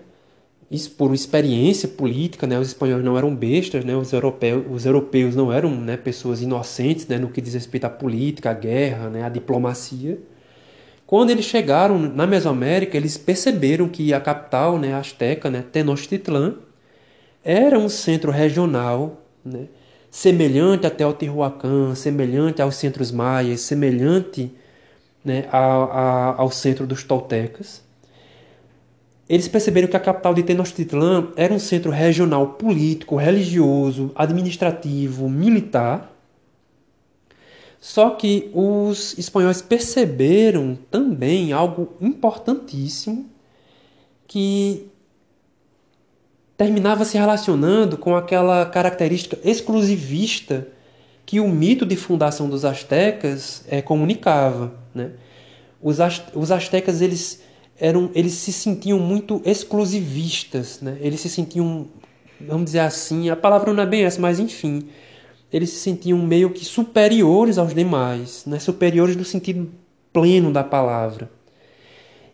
isso 0.71 0.91
por 0.91 1.13
experiência 1.13 1.87
política, 1.87 2.45
né? 2.45 2.59
Os 2.59 2.67
espanhóis 2.67 3.03
não 3.03 3.17
eram 3.17 3.35
bestas, 3.35 3.83
né? 3.83 3.95
Os 3.95 4.13
europeus, 4.13 4.65
os 4.69 4.85
europeus 4.85 5.35
não 5.35 5.51
eram 5.51 5.71
né, 5.71 5.97
pessoas 5.97 6.41
inocentes, 6.41 7.07
né? 7.07 7.17
No 7.17 7.29
que 7.29 7.41
diz 7.41 7.55
respeito 7.55 7.85
à 7.85 7.89
política, 7.89 8.51
à 8.51 8.53
guerra, 8.53 9.09
né? 9.09 9.23
À 9.23 9.29
diplomacia. 9.29 10.19
Quando 11.07 11.31
eles 11.31 11.45
chegaram 11.45 11.97
na 11.97 12.27
Mesoamérica, 12.27 12.95
eles 12.95 13.17
perceberam 13.17 13.89
que 13.89 14.13
a 14.13 14.21
capital, 14.21 14.77
né, 14.77 14.93
Azteca, 14.93 15.49
né, 15.49 15.63
Tenochtitlan, 15.71 16.57
era 17.43 17.79
um 17.79 17.89
centro 17.89 18.31
regional, 18.31 19.23
né? 19.43 19.67
Semelhante 20.11 20.85
até 20.85 21.03
ao 21.03 21.13
Tehuacan, 21.13 21.95
semelhante 21.95 22.61
aos 22.61 22.75
centros 22.75 23.11
maias, 23.11 23.61
semelhante 23.61 24.51
né, 25.25 25.47
ao, 25.51 26.41
ao 26.41 26.51
centro 26.51 26.85
dos 26.85 27.03
toltecas 27.03 27.88
eles 29.29 29.47
perceberam 29.47 29.87
que 29.87 29.95
a 29.95 29.99
capital 29.99 30.33
de 30.33 30.41
Tenochtitlan 30.41 31.27
era 31.35 31.53
um 31.53 31.59
centro 31.59 31.91
regional 31.91 32.47
político, 32.53 33.15
religioso, 33.15 34.11
administrativo, 34.15 35.29
militar. 35.29 36.11
Só 37.79 38.09
que 38.09 38.49
os 38.55 39.15
espanhóis 39.19 39.61
perceberam 39.61 40.77
também 40.89 41.53
algo 41.53 41.93
importantíssimo 42.01 43.29
que 44.27 44.87
terminava 46.57 47.05
se 47.05 47.15
relacionando 47.15 47.97
com 47.97 48.15
aquela 48.15 48.65
característica 48.65 49.37
exclusivista 49.43 50.67
que 51.25 51.39
o 51.39 51.47
mito 51.47 51.85
de 51.85 51.95
fundação 51.95 52.49
dos 52.49 52.65
astecas 52.65 53.63
é, 53.69 53.79
comunicava. 53.79 54.73
Né? 54.93 55.11
Os, 55.79 55.99
os 56.33 56.51
astecas 56.51 56.99
eles 56.99 57.47
eram, 57.79 58.11
eles 58.13 58.33
se 58.33 58.51
sentiam 58.51 58.99
muito 58.99 59.41
exclusivistas, 59.45 60.81
né? 60.81 60.97
Eles 60.99 61.21
se 61.21 61.29
sentiam, 61.29 61.87
vamos 62.39 62.65
dizer 62.65 62.79
assim, 62.79 63.29
a 63.29 63.35
palavra 63.35 63.73
não 63.73 63.81
é 63.81 63.85
bem 63.85 64.03
essa, 64.03 64.19
mas 64.19 64.39
enfim, 64.39 64.89
eles 65.51 65.69
se 65.69 65.79
sentiam 65.79 66.17
meio 66.19 66.49
que 66.51 66.65
superiores 66.65 67.57
aos 67.57 67.73
demais, 67.73 68.43
né? 68.45 68.59
Superiores 68.59 69.15
no 69.15 69.23
sentido 69.23 69.69
pleno 70.11 70.51
da 70.51 70.63
palavra. 70.63 71.31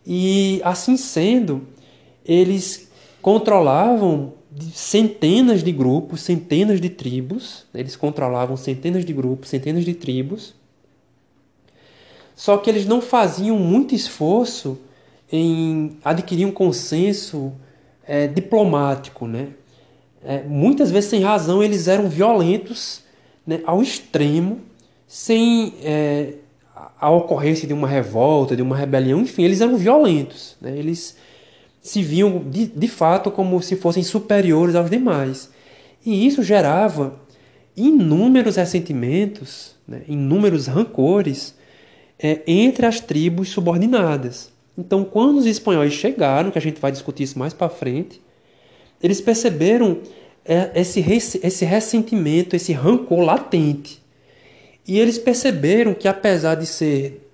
E 0.06 0.62
assim 0.64 0.98
sendo, 0.98 1.68
eles 2.26 2.90
controlavam 3.22 4.34
centenas 4.74 5.64
de 5.64 5.72
grupos, 5.72 6.22
centenas 6.22 6.80
de 6.80 6.90
tribos, 6.90 7.66
eles 7.74 7.96
controlavam 7.96 8.56
centenas 8.56 9.04
de 9.06 9.14
grupos, 9.14 9.50
centenas 9.50 9.84
de 9.84 9.94
tribos. 9.94 10.56
Só 12.36 12.58
que 12.58 12.70
eles 12.70 12.86
não 12.86 13.02
faziam 13.02 13.58
muito 13.58 13.96
esforço 13.96 14.78
em 15.32 15.98
adquirir 16.04 16.46
um 16.46 16.52
consenso 16.52 17.54
é, 18.08 18.28
diplomático. 18.28 19.28
Né? 19.28 19.50
É, 20.24 20.44
muitas 20.44 20.92
vezes, 20.92 21.10
sem 21.10 21.22
razão, 21.22 21.64
eles 21.64 21.88
eram 21.88 22.10
violentos 22.10 23.02
né, 23.46 23.62
ao 23.66 23.82
extremo, 23.82 24.60
sem 25.08 25.74
é, 25.84 26.34
a 27.00 27.10
ocorrência 27.10 27.68
de 27.68 27.74
uma 27.74 27.88
revolta, 27.88 28.56
de 28.56 28.62
uma 28.62 28.76
rebelião, 28.76 29.22
enfim, 29.22 29.44
eles 29.44 29.62
eram 29.62 29.78
violentos. 29.78 30.56
Né? 30.60 30.78
Eles 30.78 31.16
se 31.82 32.02
viam 32.02 32.40
de, 32.50 32.66
de 32.66 32.88
fato 32.88 33.30
como 33.30 33.62
se 33.62 33.76
fossem 33.76 34.02
superiores 34.02 34.76
aos 34.76 34.90
demais. 34.90 35.50
E 36.04 36.26
isso 36.26 36.42
gerava 36.42 37.20
inúmeros 37.78 38.56
ressentimentos, 38.56 39.76
né, 39.88 40.02
inúmeros 40.08 40.68
rancores 40.68 41.56
é, 42.18 42.42
entre 42.48 42.86
as 42.86 43.00
tribos 43.00 43.50
subordinadas. 43.50 44.52
Então, 44.78 45.04
quando 45.04 45.38
os 45.38 45.46
espanhóis 45.46 45.94
chegaram, 45.94 46.52
que 46.52 46.58
a 46.58 46.62
gente 46.62 46.80
vai 46.80 46.92
discutir 46.92 47.24
isso 47.24 47.40
mais 47.40 47.54
para 47.54 47.70
frente, 47.70 48.22
eles 49.02 49.22
perceberam 49.22 50.00
é, 50.44 50.72
esse, 50.76 51.00
esse 51.42 51.66
ressentimento, 51.66 52.56
esse 52.56 52.74
rancor 52.74 53.22
latente. 53.22 54.04
E 54.88 55.00
eles 55.00 55.18
perceberam 55.18 55.94
que, 55.94 56.08
apesar 56.08 56.56
de 56.56 56.66
ser 56.66 57.30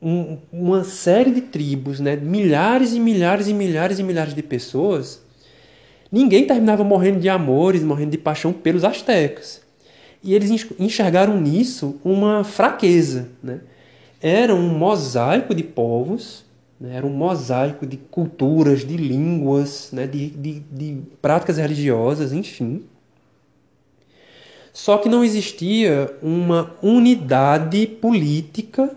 um, 0.00 0.38
uma 0.50 0.82
série 0.82 1.30
de 1.30 1.42
tribos, 1.42 2.00
né, 2.00 2.16
milhares 2.16 2.94
e 2.94 3.00
milhares 3.00 3.48
e 3.48 3.54
milhares 3.54 3.98
e 3.98 4.02
milhares 4.02 4.34
de 4.34 4.42
pessoas, 4.42 5.22
ninguém 6.10 6.46
terminava 6.46 6.82
morrendo 6.82 7.20
de 7.20 7.28
amores, 7.28 7.82
morrendo 7.82 8.10
de 8.10 8.18
paixão 8.18 8.52
pelos 8.52 8.82
astecas. 8.82 9.60
E 10.22 10.34
eles 10.34 10.50
enxergaram 10.78 11.40
nisso 11.40 11.98
uma 12.04 12.44
fraqueza. 12.44 13.28
Né? 13.42 13.60
Era 14.20 14.54
um 14.54 14.68
mosaico 14.68 15.54
de 15.54 15.62
povos, 15.62 16.44
né? 16.78 16.96
era 16.96 17.06
um 17.06 17.10
mosaico 17.10 17.86
de 17.86 17.96
culturas, 17.96 18.80
de 18.80 18.96
línguas, 18.96 19.90
né? 19.92 20.06
de, 20.06 20.30
de, 20.30 20.60
de 20.60 21.02
práticas 21.22 21.56
religiosas, 21.56 22.32
enfim. 22.32 22.84
Só 24.72 24.98
que 24.98 25.08
não 25.08 25.24
existia 25.24 26.14
uma 26.22 26.74
unidade 26.82 27.86
política 27.86 28.96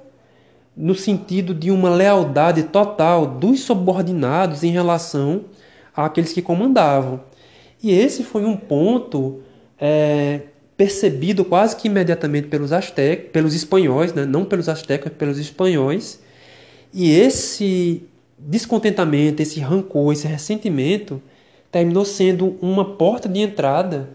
no 0.76 0.96
sentido 0.96 1.54
de 1.54 1.72
uma 1.72 1.90
lealdade 1.90 2.64
total 2.64 3.26
dos 3.26 3.62
subordinados 3.62 4.64
em 4.64 4.72
relação 4.72 5.46
àqueles 5.96 6.34
que 6.34 6.42
comandavam. 6.42 7.22
E 7.82 7.92
esse 7.92 8.24
foi 8.24 8.46
um 8.46 8.56
ponto 8.56 9.42
é, 9.80 10.42
percebido 10.84 11.46
quase 11.46 11.78
que 11.78 11.88
imediatamente 11.88 12.50
pelos 12.50 12.74
astecas, 12.74 13.32
pelos 13.32 13.56
espanhóis, 13.56 14.14
né? 14.14 14.26
não 14.26 14.44
pelos 14.44 14.68
astecas, 14.68 15.14
pelos 15.14 15.40
espanhóis. 15.40 16.22
E 16.94 17.10
esse 17.10 18.04
descontentamento, 18.38 19.42
esse 19.42 19.62
rancor, 19.62 20.12
esse 20.12 20.28
ressentimento 20.28 21.22
terminou 21.72 22.04
sendo 22.04 22.58
uma 22.62 22.84
porta 22.98 23.30
de 23.30 23.40
entrada 23.40 24.10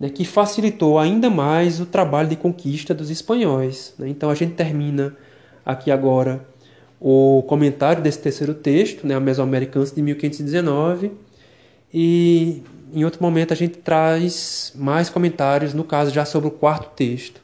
né, 0.00 0.08
que 0.08 0.24
facilitou 0.24 0.98
ainda 0.98 1.28
mais 1.28 1.78
o 1.78 1.84
trabalho 1.84 2.30
de 2.30 2.36
conquista 2.36 2.94
dos 2.94 3.10
espanhóis. 3.10 3.94
Né? 3.98 4.08
Então 4.08 4.30
a 4.30 4.34
gente 4.34 4.54
termina 4.54 5.14
aqui 5.62 5.90
agora 5.90 6.42
o 6.98 7.44
comentário 7.46 8.02
desse 8.02 8.20
terceiro 8.20 8.54
texto, 8.54 9.06
né, 9.06 9.14
a 9.14 9.20
Mesoamericanos 9.20 9.92
de 9.92 10.00
1519, 10.00 11.12
e 11.92 12.62
em 12.94 13.04
outro 13.04 13.22
momento 13.22 13.52
a 13.52 13.56
gente 13.56 13.78
traz 13.78 14.72
mais 14.74 15.10
comentários, 15.10 15.74
no 15.74 15.84
caso 15.84 16.12
já 16.12 16.24
sobre 16.24 16.48
o 16.48 16.52
quarto 16.52 16.94
texto. 16.94 17.43